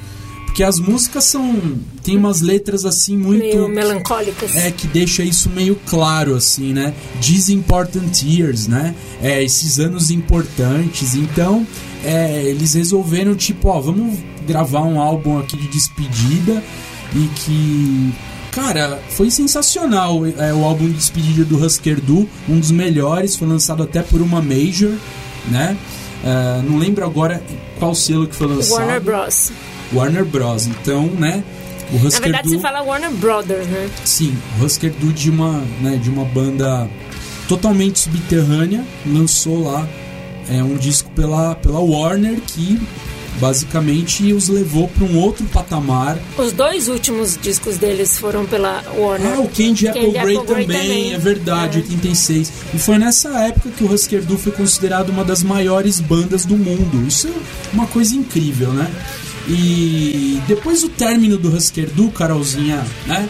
Porque 0.53 0.63
as 0.63 0.79
músicas 0.79 1.23
são. 1.23 1.79
tem 2.03 2.15
umas 2.15 2.41
letras 2.41 2.85
assim 2.85 3.17
muito. 3.17 3.39
Meio 3.39 3.67
melancólicas. 3.67 4.55
É, 4.55 4.69
que 4.69 4.85
deixa 4.85 5.23
isso 5.23 5.49
meio 5.49 5.75
claro, 5.87 6.35
assim, 6.35 6.73
né? 6.73 6.93
These 7.19 7.51
important 7.51 8.23
years, 8.23 8.67
né? 8.67 8.93
É, 9.19 9.43
esses 9.43 9.79
anos 9.79 10.11
importantes. 10.11 11.15
Então, 11.15 11.65
é, 12.03 12.43
eles 12.43 12.75
resolveram, 12.75 13.33
tipo, 13.33 13.67
ó, 13.67 13.79
vamos 13.81 14.19
gravar 14.45 14.83
um 14.83 15.01
álbum 15.01 15.39
aqui 15.39 15.57
de 15.57 15.67
despedida 15.69 16.63
e 17.15 17.27
que. 17.39 18.13
Cara, 18.51 19.01
foi 19.09 19.31
sensacional 19.31 20.23
é, 20.23 20.53
o 20.53 20.63
álbum 20.63 20.85
de 20.85 20.93
despedida 20.93 21.43
do 21.43 21.57
Husker 21.57 21.99
Du, 21.99 22.29
um 22.47 22.59
dos 22.59 22.69
melhores, 22.69 23.35
foi 23.35 23.47
lançado 23.47 23.81
até 23.81 24.03
por 24.03 24.21
uma 24.21 24.39
Major, 24.39 24.91
né? 25.49 25.75
Uh, 26.23 26.63
não 26.63 26.77
lembro 26.77 27.05
agora 27.05 27.43
qual 27.77 27.93
selo 27.93 28.27
que 28.27 28.35
foi 28.35 28.47
lançado. 28.47 28.79
Warner 28.79 29.01
Bros. 29.01 29.51
Warner 29.93 30.25
Bros. 30.25 30.67
Então, 30.67 31.07
né? 31.07 31.43
O 31.91 31.97
Husker 31.97 32.13
Na 32.13 32.19
verdade, 32.19 32.43
Du, 32.47 32.55
você 32.55 32.59
fala 32.59 32.81
Warner 32.81 33.11
Brothers, 33.11 33.67
né? 33.67 33.89
Sim, 34.05 34.35
o 34.59 34.63
Husker 34.63 34.91
Du 34.93 35.11
de 35.11 35.29
uma, 35.29 35.61
né, 35.81 35.99
de 36.01 36.09
uma 36.09 36.25
banda 36.25 36.89
totalmente 37.47 37.99
subterrânea 37.99 38.83
lançou 39.05 39.63
lá 39.63 39.87
é, 40.49 40.63
um 40.63 40.75
disco 40.75 41.09
pela, 41.11 41.55
pela 41.55 41.79
Warner 41.79 42.39
que 42.41 42.79
basicamente 43.39 44.31
os 44.33 44.47
levou 44.47 44.87
para 44.87 45.03
um 45.05 45.17
outro 45.17 45.45
patamar. 45.45 46.17
Os 46.37 46.51
dois 46.51 46.87
últimos 46.87 47.37
discos 47.41 47.77
deles 47.77 48.17
foram 48.17 48.45
pela 48.45 48.83
Warner. 48.97 49.33
Ah, 49.33 49.39
o 49.39 49.47
Candy 49.49 49.87
Apple 49.87 50.11
Grey 50.11 50.37
Apple 50.37 50.53
Grey 50.53 50.65
também, 50.65 50.79
também. 50.81 51.13
é 51.13 51.17
verdade, 51.17 51.79
É. 51.79 51.81
86. 51.81 52.51
E 52.73 52.77
foi 52.79 52.97
nessa 52.97 53.29
época 53.39 53.69
que 53.69 53.83
o 53.83 53.91
Husker 53.91 54.23
Du 54.23 54.37
foi 54.37 54.51
considerado 54.51 55.09
uma 55.09 55.23
das 55.23 55.43
maiores 55.43 55.99
bandas 55.99 56.45
do 56.45 56.55
mundo. 56.57 57.05
Isso 57.07 57.27
é 57.27 57.31
uma 57.73 57.87
coisa 57.87 58.15
incrível, 58.15 58.71
né? 58.71 58.89
E 59.47 60.41
depois 60.47 60.81
do 60.81 60.89
término 60.89 61.37
do 61.37 61.53
Husker 61.55 61.89
Du, 61.89 62.09
Carolzinha, 62.09 62.81
né? 63.05 63.27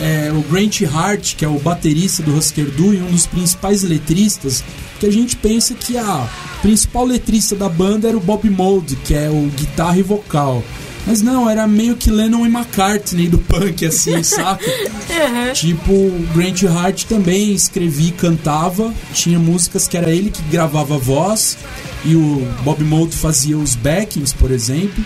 É, 0.00 0.30
o 0.32 0.40
Grant 0.42 0.82
Hart, 0.82 1.34
que 1.34 1.44
é 1.44 1.48
o 1.48 1.58
baterista 1.58 2.22
do 2.22 2.36
Husker 2.36 2.66
Du 2.70 2.94
e 2.94 3.02
um 3.02 3.10
dos 3.10 3.26
principais 3.26 3.82
letristas, 3.82 4.62
que 5.00 5.06
a 5.06 5.12
gente 5.12 5.36
pensa 5.36 5.74
que 5.74 5.96
a 5.96 6.28
principal 6.62 7.04
letrista 7.04 7.54
da 7.56 7.68
banda 7.68 8.08
era 8.08 8.16
o 8.16 8.20
Bob 8.20 8.48
Mould, 8.48 8.96
que 9.04 9.14
é 9.14 9.28
o 9.28 9.50
guitarra 9.56 9.98
e 9.98 10.02
vocal. 10.02 10.62
Mas 11.06 11.22
não, 11.22 11.48
era 11.48 11.66
meio 11.66 11.96
que 11.96 12.10
Lennon 12.10 12.44
e 12.44 12.50
McCartney 12.50 13.28
do 13.28 13.38
punk, 13.38 13.86
assim, 13.86 14.20
saca? 14.24 14.64
Tipo, 15.54 15.92
o 15.92 16.28
Grant 16.34 16.64
Hart 16.64 17.04
também 17.04 17.52
escrevia 17.52 18.08
e 18.08 18.12
cantava, 18.12 18.92
tinha 19.14 19.38
músicas 19.38 19.88
que 19.88 19.96
era 19.96 20.10
ele 20.10 20.30
que 20.30 20.42
gravava 20.50 20.96
a 20.96 20.98
voz, 20.98 21.56
e 22.04 22.14
o 22.14 22.46
Bob 22.62 22.84
Mould 22.84 23.16
fazia 23.16 23.56
os 23.56 23.74
backings, 23.74 24.34
por 24.34 24.50
exemplo. 24.50 25.02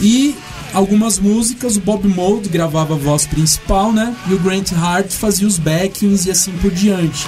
E 0.00 0.34
algumas 0.74 1.18
músicas 1.18 1.76
o 1.76 1.80
Bob 1.80 2.06
Mould 2.08 2.48
gravava 2.48 2.94
a 2.94 2.96
voz 2.98 3.26
principal, 3.26 3.92
né? 3.92 4.14
E 4.28 4.34
o 4.34 4.38
Grant 4.38 4.72
Hart 4.72 5.10
fazia 5.12 5.46
os 5.46 5.58
backings 5.58 6.26
e 6.26 6.30
assim 6.30 6.52
por 6.60 6.70
diante. 6.70 7.26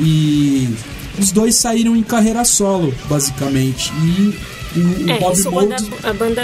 E 0.00 0.68
os 1.18 1.30
dois 1.30 1.54
saíram 1.56 1.94
em 1.96 2.02
carreira 2.02 2.44
solo, 2.44 2.94
basicamente. 3.08 3.92
E 4.02 4.38
o, 4.78 5.04
o 5.04 5.10
É, 5.10 5.18
Bob 5.18 5.32
isso 5.38 5.50
Mould 5.50 5.74
a, 6.02 6.12
banda. 6.12 6.42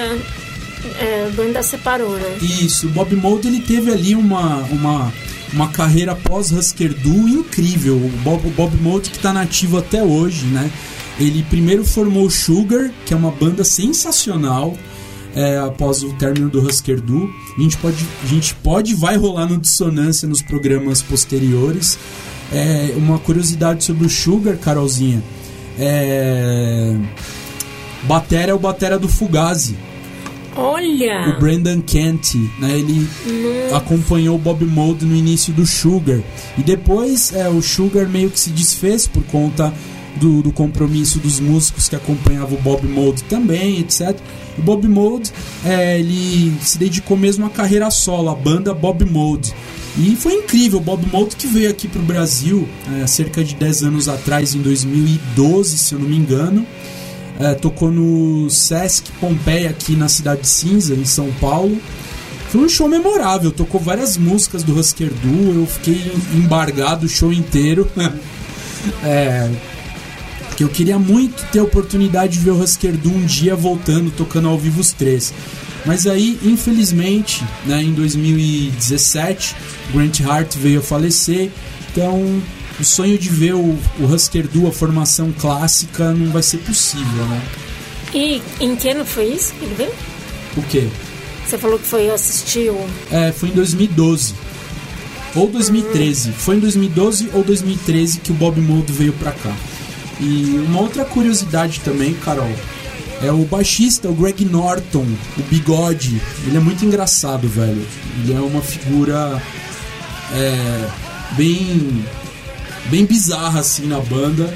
é, 0.99 1.27
a 1.29 1.31
banda 1.35 1.63
separou, 1.63 2.17
né? 2.17 2.37
isso, 2.41 2.87
o 2.87 2.91
Bob 2.91 3.15
Mould 3.17 3.47
ele 3.47 3.61
teve 3.61 3.91
ali 3.93 4.15
uma, 4.15 4.57
uma, 4.71 5.13
uma 5.53 5.69
carreira 5.69 6.15
pós 6.15 6.51
Husker 6.53 6.93
Du 6.95 7.29
incrível. 7.29 7.97
O 7.97 8.09
Bob, 8.23 8.47
o 8.47 8.51
Bob 8.51 8.77
Mould 8.83 9.09
que 9.11 9.17
está 9.17 9.33
nativo 9.33 9.79
até 9.79 10.03
hoje, 10.03 10.45
né? 10.47 10.71
Ele 11.19 11.45
primeiro 11.45 11.85
formou 11.85 12.29
Sugar, 12.29 12.91
que 13.07 13.15
é 13.15 13.17
uma 13.17 13.31
banda 13.31 13.63
sensacional. 13.63 14.77
É, 15.35 15.59
após 15.59 16.03
o 16.03 16.13
término 16.15 16.49
do 16.49 16.61
Husker 16.61 17.01
Du, 17.01 17.29
a 17.57 17.61
gente 17.61 17.77
pode, 17.77 18.07
a 18.23 18.27
gente 18.27 18.55
pode 18.57 18.95
vai 18.95 19.17
rolar 19.17 19.47
no 19.47 19.59
dissonância 19.59 20.29
nos 20.29 20.43
programas 20.43 21.03
posteriores. 21.03 21.99
É, 22.53 22.95
uma 22.97 23.19
curiosidade 23.19 23.83
sobre 23.85 24.07
o 24.07 24.11
Sugar, 24.11 24.57
Carolzinha. 24.57 25.23
É, 25.79 26.97
Batera 28.05 28.53
é 28.53 28.55
o 28.55 28.59
Batera 28.59 28.99
do 28.99 29.09
Fugazi 29.09 29.77
Olha! 30.57 31.31
o 31.31 31.41
Brendan 31.41 31.81
Kent, 31.81 32.35
né? 32.61 32.79
Ele 32.79 33.09
acompanhou 33.75 34.37
o 34.37 34.39
Bob 34.39 34.65
Mould 34.65 35.05
no 35.05 35.15
início 35.15 35.53
do 35.53 35.67
Sugar 35.67 36.21
e 36.57 36.63
depois 36.63 37.35
é, 37.35 37.49
o 37.49 37.61
Sugar 37.61 38.09
meio 38.09 38.31
que 38.31 38.39
se 38.39 38.51
desfez 38.51 39.07
por 39.07 39.25
conta 39.25 39.73
do, 40.17 40.43
do 40.43 40.53
compromisso 40.53 41.19
dos 41.19 41.41
músicos 41.41 41.89
que 41.89 41.97
acompanhavam 41.97 42.59
o 42.59 42.61
Bob 42.61 42.87
Mould 42.87 43.23
também, 43.25 43.81
etc. 43.81 44.17
O 44.59 44.63
Bob 44.63 44.87
Mould 44.89 45.31
é, 45.65 45.99
ele 45.99 46.55
se 46.61 46.79
dedicou 46.79 47.17
mesmo 47.17 47.47
à 47.47 47.51
carreira 47.51 47.91
solo, 47.91 48.31
a 48.31 48.35
banda 48.35 48.73
Bob 48.73 49.05
Mould. 49.05 49.53
E 49.97 50.17
foi 50.17 50.35
incrível, 50.35 50.79
o 50.79 50.83
Bob 50.83 51.07
Mould 51.13 51.37
que 51.37 51.47
veio 51.47 51.71
aqui 51.71 51.87
pro 51.87 52.03
Brasil 52.03 52.69
é, 53.01 53.07
cerca 53.07 53.45
de 53.45 53.55
10 53.55 53.85
anos 53.85 54.09
atrás, 54.09 54.55
em 54.55 54.61
2012, 54.61 55.79
se 55.79 55.95
eu 55.95 55.99
não 55.99 56.09
me 56.09 56.17
engano. 56.17 56.67
É, 57.39 57.55
tocou 57.55 57.91
no 57.91 58.49
Sesc 58.49 59.11
Pompeia 59.21 59.71
aqui 59.71 59.97
na 59.97 60.09
Cidade 60.09 60.47
Cinza, 60.47 60.95
em 60.95 61.05
São 61.05 61.33
Paulo. 61.41 61.79
Foi 62.51 62.61
um 62.61 62.69
show 62.69 62.89
memorável, 62.89 63.51
tocou 63.51 63.81
várias 63.81 64.17
músicas 64.17 64.63
do 64.63 64.79
Husker 64.79 65.11
Du, 65.13 65.61
eu 65.61 65.67
fiquei 65.67 66.13
embargado 66.33 67.07
o 67.07 67.09
show 67.09 67.33
inteiro. 67.33 67.91
é, 69.03 69.51
que 70.57 70.63
eu 70.63 70.69
queria 70.69 70.99
muito 70.99 71.45
ter 71.51 71.59
a 71.59 71.65
oportunidade 71.65 72.35
de 72.35 72.45
ver 72.45 72.53
o 72.53 72.63
Husker 72.63 72.93
Du 72.97 73.11
um 73.11 73.25
dia 73.25 73.57
voltando, 73.57 74.11
tocando 74.11 74.49
ao 74.49 74.59
vivo 74.59 74.81
os 74.81 74.93
três. 74.93 75.33
Mas 75.85 76.07
aí, 76.07 76.39
infelizmente, 76.43 77.45
né, 77.67 77.83
em 77.83 77.93
2017, 77.93 79.55
Grant 79.93 80.21
Hart 80.21 80.57
veio 80.57 80.81
a 80.81 80.83
falecer, 80.83 81.51
então 81.91 82.43
o 82.81 82.85
sonho 82.85 83.19
de 83.19 83.29
ver 83.29 83.55
o, 83.55 83.79
o 84.01 84.05
Husker 84.05 84.49
Du, 84.49 84.67
a 84.67 84.73
formação 84.73 85.33
clássica, 85.33 86.13
não 86.13 86.33
vai 86.33 86.43
ser 86.43 86.59
possível, 86.59 87.27
né? 87.27 87.43
E 88.15 88.41
em 88.61 88.77
que 88.77 88.89
ano 88.89 89.05
foi 89.05 89.27
isso 89.27 89.53
que 89.55 89.65
ele 89.65 89.75
veio? 89.75 89.93
O 90.57 90.63
quê? 90.63 90.89
Você 91.45 91.59
falou 91.59 91.79
que 91.79 91.87
foi 91.87 92.09
assistir 92.11 92.71
o... 92.71 92.87
É, 93.11 93.33
foi 93.33 93.51
em 93.51 93.53
2012. 93.53 94.35
Ou 95.35 95.49
2013. 95.49 96.33
Foi 96.33 96.57
em 96.57 96.61
2012 96.61 97.31
ou 97.35 97.43
2013 97.43 98.21
que 98.21 98.31
o 98.31 98.35
Bob 98.35 98.61
Mould 98.61 98.91
veio 98.93 99.13
pra 99.15 99.33
cá. 99.33 99.55
E 100.21 100.63
uma 100.67 100.81
outra 100.81 101.05
curiosidade 101.05 101.81
também, 101.81 102.15
Carol, 102.15 102.51
é 103.23 103.33
o 103.33 103.45
baixista, 103.45 104.09
o 104.09 104.15
Greg 104.15 104.45
Norton, 104.45 105.07
o 105.39 105.43
bigode. 105.45 106.21
Ele 106.47 106.57
é 106.57 106.61
muito 106.61 106.85
engraçado, 106.85 107.49
velho. 107.49 107.85
Ele 108.21 108.35
é 108.35 108.41
uma 108.41 108.61
figura 108.61 109.43
é, 110.33 110.89
bem 111.37 112.05
bem 112.91 113.05
bizarra 113.05 113.61
assim 113.61 113.87
na 113.87 114.01
banda. 114.01 114.53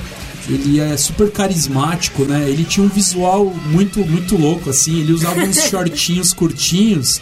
Ele 0.49 0.81
é 0.81 0.97
super 0.97 1.31
carismático, 1.31 2.25
né? 2.25 2.49
Ele 2.49 2.65
tinha 2.65 2.85
um 2.85 2.89
visual 2.89 3.55
muito 3.67 4.01
muito 4.01 4.37
louco 4.37 4.71
assim. 4.71 5.01
Ele 5.01 5.13
usava 5.13 5.41
uns 5.41 5.57
shortinhos 5.69 6.33
curtinhos 6.33 7.21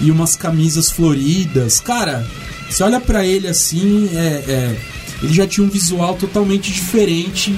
e 0.00 0.10
umas 0.10 0.36
camisas 0.36 0.90
floridas. 0.90 1.80
Cara, 1.80 2.26
você 2.68 2.82
olha 2.82 3.00
pra 3.00 3.24
ele 3.24 3.48
assim, 3.48 4.08
é, 4.14 4.44
é, 4.48 4.76
ele 5.22 5.32
já 5.32 5.46
tinha 5.46 5.66
um 5.66 5.70
visual 5.70 6.14
totalmente 6.14 6.72
diferente 6.72 7.56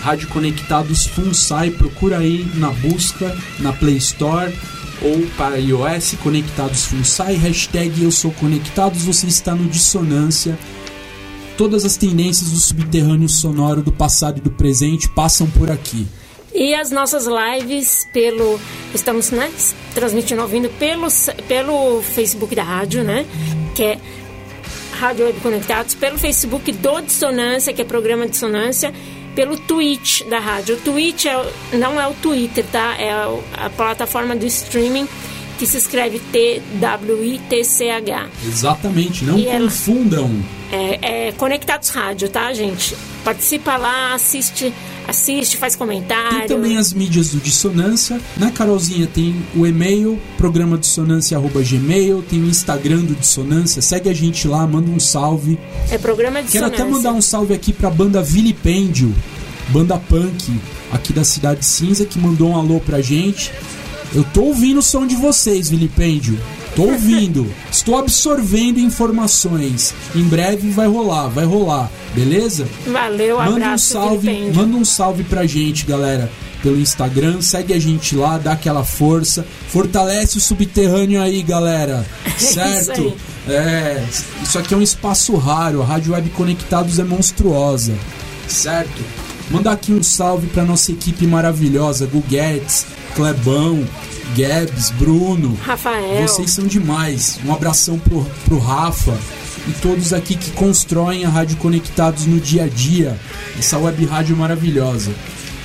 Rádio 0.01 0.27
Conectados 0.27 1.07
FUNSAI, 1.07 1.71
procura 1.71 2.17
aí 2.17 2.49
na 2.55 2.69
busca, 2.69 3.35
na 3.59 3.71
Play 3.71 3.97
Store 3.97 4.53
ou 5.03 5.27
para 5.37 5.57
iOS, 5.57 6.15
Conectados 6.23 6.85
FUNSAI, 6.85 7.35
hashtag 7.35 8.03
Eu 8.03 8.11
Sou 8.11 8.31
Conectados, 8.31 9.03
você 9.03 9.27
está 9.27 9.53
no 9.53 9.67
Dissonância. 9.69 10.57
Todas 11.57 11.83
as 11.85 11.97
tendências 11.97 12.49
do 12.49 12.57
subterrâneo 12.57 13.27
sonoro 13.27 13.81
do 13.81 13.91
passado 13.91 14.37
e 14.39 14.41
do 14.41 14.49
presente 14.49 15.09
passam 15.09 15.47
por 15.49 15.69
aqui. 15.69 16.07
E 16.53 16.73
as 16.73 16.89
nossas 16.89 17.25
lives 17.25 18.07
pelo. 18.13 18.59
Estamos 18.93 19.31
né, 19.31 19.51
transmitindo 19.93 20.41
ouvindo 20.41 20.69
pelo, 20.77 21.07
pelo 21.47 22.01
Facebook 22.01 22.55
da 22.55 22.63
rádio, 22.63 23.03
né? 23.03 23.25
Que 23.75 23.83
é 23.83 23.99
Rádio 24.99 25.25
Web 25.25 25.39
Conectados, 25.41 25.95
pelo 25.95 26.17
Facebook 26.17 26.71
do 26.71 27.01
Dissonância, 27.01 27.73
que 27.73 27.81
é 27.81 27.85
programa 27.85 28.27
Dissonância, 28.27 28.93
pelo 29.35 29.57
Twitch 29.57 30.23
da 30.23 30.39
rádio. 30.39 30.75
O 30.75 30.79
Twitch 30.79 31.25
é, 31.25 31.77
não 31.77 31.99
é 31.99 32.07
o 32.07 32.13
Twitter, 32.13 32.65
tá? 32.71 32.95
É 32.97 33.11
a 33.11 33.69
plataforma 33.69 34.35
do 34.35 34.45
streaming 34.45 35.07
que 35.57 35.67
se 35.67 35.77
escreve 35.77 36.19
T-W-I-T-C-H. 36.19 38.27
Exatamente, 38.45 39.23
não 39.23 39.37
E 39.37 39.45
confundam. 39.45 40.29
É, 40.71 41.27
é 41.27 41.31
Conectados 41.33 41.89
Rádio, 41.89 42.29
tá, 42.29 42.51
gente? 42.53 42.95
Participa 43.23 43.77
lá, 43.77 44.13
assiste, 44.13 44.73
assiste, 45.13 45.57
faz 45.57 45.75
comentário. 45.75 46.39
Tem 46.39 46.47
também 46.47 46.77
as 46.77 46.91
mídias 46.91 47.29
do 47.29 47.37
Dissonância. 47.37 48.19
Na 48.35 48.51
Carolzinha 48.51 49.07
tem 49.07 49.35
o 49.55 49.65
e-mail, 49.65 50.19
programa 50.37 50.77
dissonância.gmail, 50.77 52.23
tem 52.23 52.41
o 52.41 52.47
Instagram 52.47 53.01
do 53.01 53.15
Dissonância. 53.15 53.81
Segue 53.81 54.09
a 54.09 54.13
gente 54.13 54.47
lá, 54.47 54.65
manda 54.67 54.89
um 54.89 54.99
salve. 54.99 55.57
É 55.89 55.97
programa 55.97 56.39
Quero 56.39 56.47
Dissonância. 56.47 56.83
até 56.83 56.91
mandar 56.91 57.13
um 57.13 57.21
salve 57.21 57.53
aqui 57.53 57.71
pra 57.71 57.89
banda 57.89 58.21
Vilipêndio, 58.21 59.13
banda 59.69 59.97
punk 59.97 60.51
aqui 60.91 61.13
da 61.13 61.23
Cidade 61.23 61.65
Cinza, 61.65 62.05
que 62.05 62.19
mandou 62.19 62.49
um 62.49 62.57
alô 62.57 62.79
pra 62.79 63.01
gente. 63.01 63.51
Eu 64.13 64.23
tô 64.23 64.43
ouvindo 64.43 64.79
o 64.79 64.83
som 64.83 65.07
de 65.07 65.15
vocês, 65.15 65.69
Vilipêndio. 65.69 66.37
Tô 66.75 66.83
ouvindo. 66.83 67.47
Estou 67.71 67.97
absorvendo 67.97 68.79
informações. 68.79 69.93
Em 70.15 70.23
breve 70.23 70.69
vai 70.71 70.87
rolar, 70.87 71.27
vai 71.27 71.45
rolar. 71.45 71.89
Beleza? 72.15 72.67
Valeu, 72.87 73.37
Manda 73.37 73.51
um 73.51 73.55
abraço, 73.55 73.93
salve, 73.93 74.17
Vilipêndio. 74.27 74.55
manda 74.55 74.77
um 74.77 74.85
salve 74.85 75.23
pra 75.23 75.45
gente, 75.45 75.85
galera, 75.85 76.31
pelo 76.63 76.79
Instagram, 76.79 77.41
segue 77.41 77.73
a 77.73 77.79
gente 77.79 78.15
lá, 78.15 78.37
dá 78.37 78.53
aquela 78.53 78.83
força, 78.83 79.45
fortalece 79.67 80.37
o 80.37 80.41
subterrâneo 80.41 81.21
aí, 81.21 81.41
galera. 81.43 82.05
Certo? 82.37 82.91
aí. 83.01 83.15
É, 83.47 84.03
isso 84.41 84.57
aqui 84.57 84.73
é 84.73 84.77
um 84.77 84.81
espaço 84.81 85.35
raro, 85.35 85.81
a 85.81 85.85
Rádio 85.85 86.13
Web 86.13 86.29
Conectados 86.31 86.97
é 86.97 87.03
monstruosa. 87.03 87.93
Certo? 88.47 89.03
Manda 89.51 89.71
aqui 89.71 89.91
um 89.91 90.01
salve 90.01 90.47
pra 90.47 90.63
nossa 90.63 90.91
equipe 90.91 91.27
maravilhosa, 91.27 92.05
Guguetes, 92.07 92.85
Clebão, 93.15 93.83
Gabs, 94.35 94.91
Bruno. 94.91 95.57
Rafael. 95.63 96.27
Vocês 96.27 96.51
são 96.51 96.65
demais. 96.65 97.39
Um 97.45 97.53
abração 97.53 97.99
pro, 97.99 98.25
pro 98.45 98.59
Rafa 98.59 99.17
e 99.67 99.71
todos 99.81 100.11
aqui 100.13 100.35
que 100.35 100.51
constroem 100.51 101.25
a 101.25 101.29
Rádio 101.29 101.57
Conectados 101.57 102.25
no 102.25 102.39
dia 102.39 102.63
a 102.63 102.67
dia. 102.67 103.17
Essa 103.57 103.77
web 103.77 104.05
rádio 104.05 104.35
maravilhosa. 104.35 105.11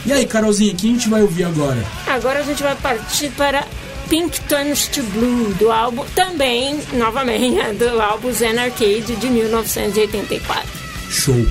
E 0.07 0.12
aí, 0.12 0.27
Carolzinha, 0.27 0.73
o 0.73 0.77
que 0.77 0.89
a 0.89 0.93
gente 0.93 1.09
vai 1.09 1.23
ouvir 1.23 1.45
agora? 1.45 1.85
Agora 2.07 2.41
a 2.41 2.43
gente 2.43 2.62
vai 2.62 2.77
partir 2.77 3.31
para 3.31 3.66
Pink 4.09 4.41
Turns 4.43 4.87
to 4.89 5.03
Blue, 5.03 5.53
do 5.55 5.71
álbum, 5.71 6.05
também, 6.14 6.81
novamente, 6.95 7.61
do 7.77 8.01
álbum 8.01 8.33
Zen 8.33 8.59
Arcade 8.59 9.16
de 9.16 9.29
1984. 9.29 10.69
Show. 11.11 11.47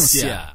Dissonância. 0.00 0.49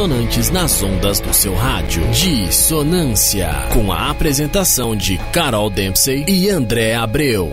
Dissonantes 0.00 0.48
nas 0.48 0.82
ondas 0.82 1.20
do 1.20 1.34
seu 1.34 1.54
rádio. 1.54 2.02
Dissonância, 2.10 3.50
com 3.70 3.92
a 3.92 4.08
apresentação 4.08 4.96
de 4.96 5.18
Carol 5.30 5.68
Dempsey 5.68 6.24
e 6.26 6.48
André 6.48 6.94
Abreu. 6.94 7.52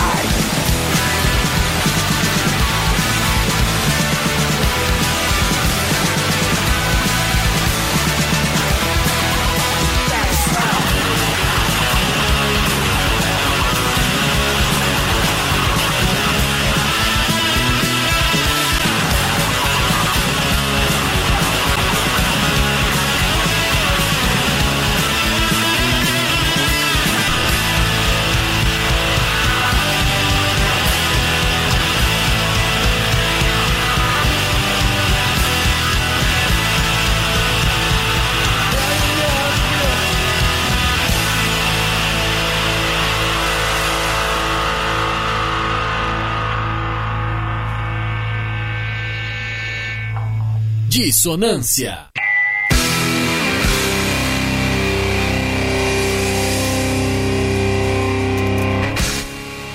Dissonância. 51.03 51.97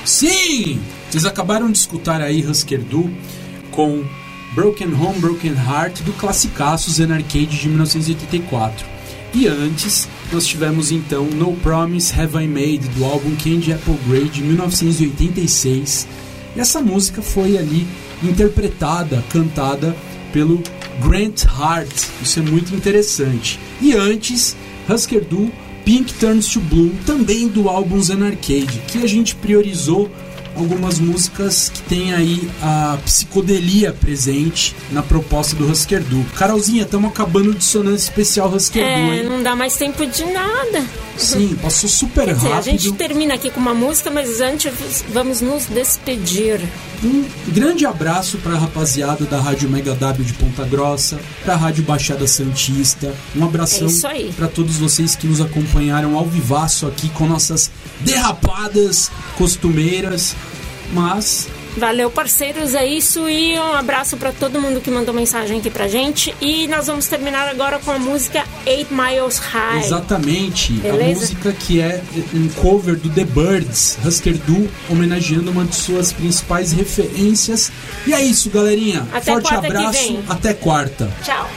Sim! 0.05 0.81
Vocês 1.11 1.25
acabaram 1.25 1.73
de 1.73 1.79
escutar 1.79 2.21
aí 2.21 2.47
Husker 2.47 2.79
Du 2.79 3.13
com 3.73 4.05
Broken 4.55 4.95
Home, 4.95 5.19
Broken 5.19 5.55
Heart 5.55 6.03
do 6.03 6.13
classicaço 6.13 6.93
Zen 6.93 7.11
Arcade 7.11 7.59
de 7.59 7.69
1984. 7.71 8.87
E 9.35 9.49
antes, 9.49 10.09
nós 10.33 10.47
tivemos 10.47 10.93
então 10.93 11.25
No 11.25 11.57
Promise 11.57 12.15
Have 12.15 12.37
I 12.37 12.47
Made 12.47 12.89
do 12.91 13.05
álbum 13.05 13.35
Candy 13.35 13.73
Apple 13.73 13.99
Grey 14.07 14.29
de 14.29 14.45
1986. 14.45 16.07
E 16.55 16.61
essa 16.61 16.81
música 16.81 17.21
foi 17.21 17.59
ali 17.59 17.85
interpretada, 18.23 19.25
cantada 19.29 19.93
pelo 20.33 20.63
Grant 21.03 21.45
Hart. 21.47 21.91
Isso 22.23 22.39
é 22.39 22.43
muito 22.43 22.75
interessante. 22.75 23.59
E 23.81 23.95
antes, 23.95 24.57
Husker 24.89 25.25
Du 25.25 25.51
Pink 25.85 26.13
Turns 26.15 26.49
to 26.49 26.61
Blue, 26.61 26.93
também 27.07 27.47
do 27.49 27.69
álbum 27.69 28.03
Zen 28.03 28.23
Arcade, 28.25 28.83
que 28.89 28.99
a 29.03 29.07
gente 29.07 29.35
priorizou 29.37 30.11
algumas 30.57 30.99
músicas 30.99 31.69
que 31.69 31.81
tem 31.83 32.15
aí 32.15 32.49
a 32.63 32.99
psicodelia 33.05 33.93
presente 33.93 34.75
na 34.91 35.03
proposta 35.03 35.55
do 35.55 35.71
Husker 35.71 36.03
Du. 36.03 36.25
Carolzinha, 36.35 36.83
estamos 36.85 37.11
acabando 37.11 37.51
o 37.51 37.55
dissonância 37.55 38.09
especial 38.09 38.49
Husker 38.53 38.83
Du, 38.83 38.89
É, 38.89 39.17
hein? 39.19 39.25
não 39.29 39.43
dá 39.43 39.55
mais 39.55 39.77
tempo 39.77 40.05
de 40.07 40.25
nada. 40.25 40.85
Sim, 41.19 41.57
passou 41.63 41.89
super 41.89 42.25
Quer 42.27 42.35
dizer, 42.35 42.47
a 42.47 42.55
rápido. 42.57 42.65
gente 42.79 42.93
termina 42.93 43.35
aqui 43.35 43.51
com 43.51 43.61
uma 43.61 43.75
música, 43.75 44.11
mas 44.11 44.41
antes 44.41 45.05
vamos 45.13 45.41
nos 45.41 45.67
despedir. 45.67 46.61
Um 47.03 47.25
grande 47.49 47.85
abraço 47.87 48.39
para 48.39 48.55
a 48.55 48.59
rapaziada 48.59 49.25
da 49.25 49.41
Rádio 49.41 49.69
Mega 49.69 49.95
W 49.95 50.25
de 50.25 50.33
Ponta 50.35 50.65
Grossa, 50.65 51.19
para 51.45 51.55
a 51.55 51.57
Rádio 51.57 51.85
Baixada 51.85 52.27
Santista. 52.27 53.15
Um 53.35 53.45
abração 53.45 53.89
É 53.89 54.33
para 54.33 54.49
todos 54.49 54.77
vocês 54.77 55.15
que 55.15 55.27
nos 55.27 55.41
acompanharam 55.41 56.17
ao 56.17 56.25
vivaço 56.27 56.87
aqui 56.87 57.09
com 57.11 57.27
nossas 57.27 57.71
derrapadas 58.01 59.11
costumeiras. 59.37 60.35
Mas 60.93 61.49
Valeu, 61.77 62.11
parceiros, 62.11 62.75
é 62.75 62.87
isso. 62.87 63.29
E 63.29 63.59
um 63.59 63.73
abraço 63.75 64.17
para 64.17 64.33
todo 64.33 64.61
mundo 64.61 64.81
que 64.81 64.91
mandou 64.91 65.15
mensagem 65.15 65.59
aqui 65.59 65.71
pra 65.71 65.87
gente. 65.89 66.35
E 66.41 66.67
nós 66.69 66.87
vamos 66.87 67.07
terminar 67.07 67.49
agora 67.49 67.79
com 67.79 67.91
a 67.91 67.99
música 67.99 68.45
Eight 68.67 68.93
Miles 68.93 69.39
High. 69.39 69.85
exatamente 69.85 70.73
a 70.81 70.93
Beleza? 70.93 71.21
música 71.21 71.53
que 71.53 71.81
é 71.81 72.03
um 72.35 72.49
cover 72.61 72.97
do 72.97 73.11
The 73.11 73.25
Birds, 73.25 73.99
Husker 74.05 74.35
Du, 74.39 74.69
homenageando 74.89 75.51
uma 75.51 75.65
de 75.65 75.75
suas 75.77 76.13
principais 76.13 76.73
referências. 76.73 77.71
E 78.07 78.15
é 78.15 78.23
isso, 78.23 78.49
galerinha. 78.51 79.07
Até 79.13 79.33
Forte 79.33 79.55
abraço, 79.55 80.19
até 80.29 80.55
quarta. 80.55 81.11
Tchau. 81.23 81.49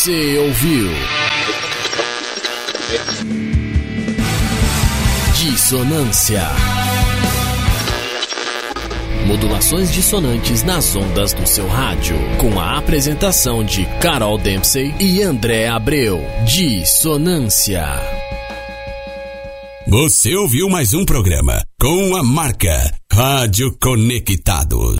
Você 0.00 0.38
ouviu 0.38 0.88
Dissonância. 5.36 6.40
Modulações 9.26 9.92
dissonantes 9.92 10.62
nas 10.62 10.96
ondas 10.96 11.34
do 11.34 11.46
seu 11.46 11.68
rádio, 11.68 12.16
com 12.38 12.58
a 12.58 12.78
apresentação 12.78 13.62
de 13.62 13.84
Carol 14.00 14.38
Dempsey 14.38 14.94
e 14.98 15.22
André 15.22 15.68
Abreu. 15.68 16.18
Dissonância. 16.46 17.86
Você 19.86 20.34
ouviu 20.34 20.70
mais 20.70 20.94
um 20.94 21.04
programa 21.04 21.62
com 21.78 22.16
a 22.16 22.22
marca 22.22 22.90
Rádio 23.12 23.76
Conectado. 23.78 24.96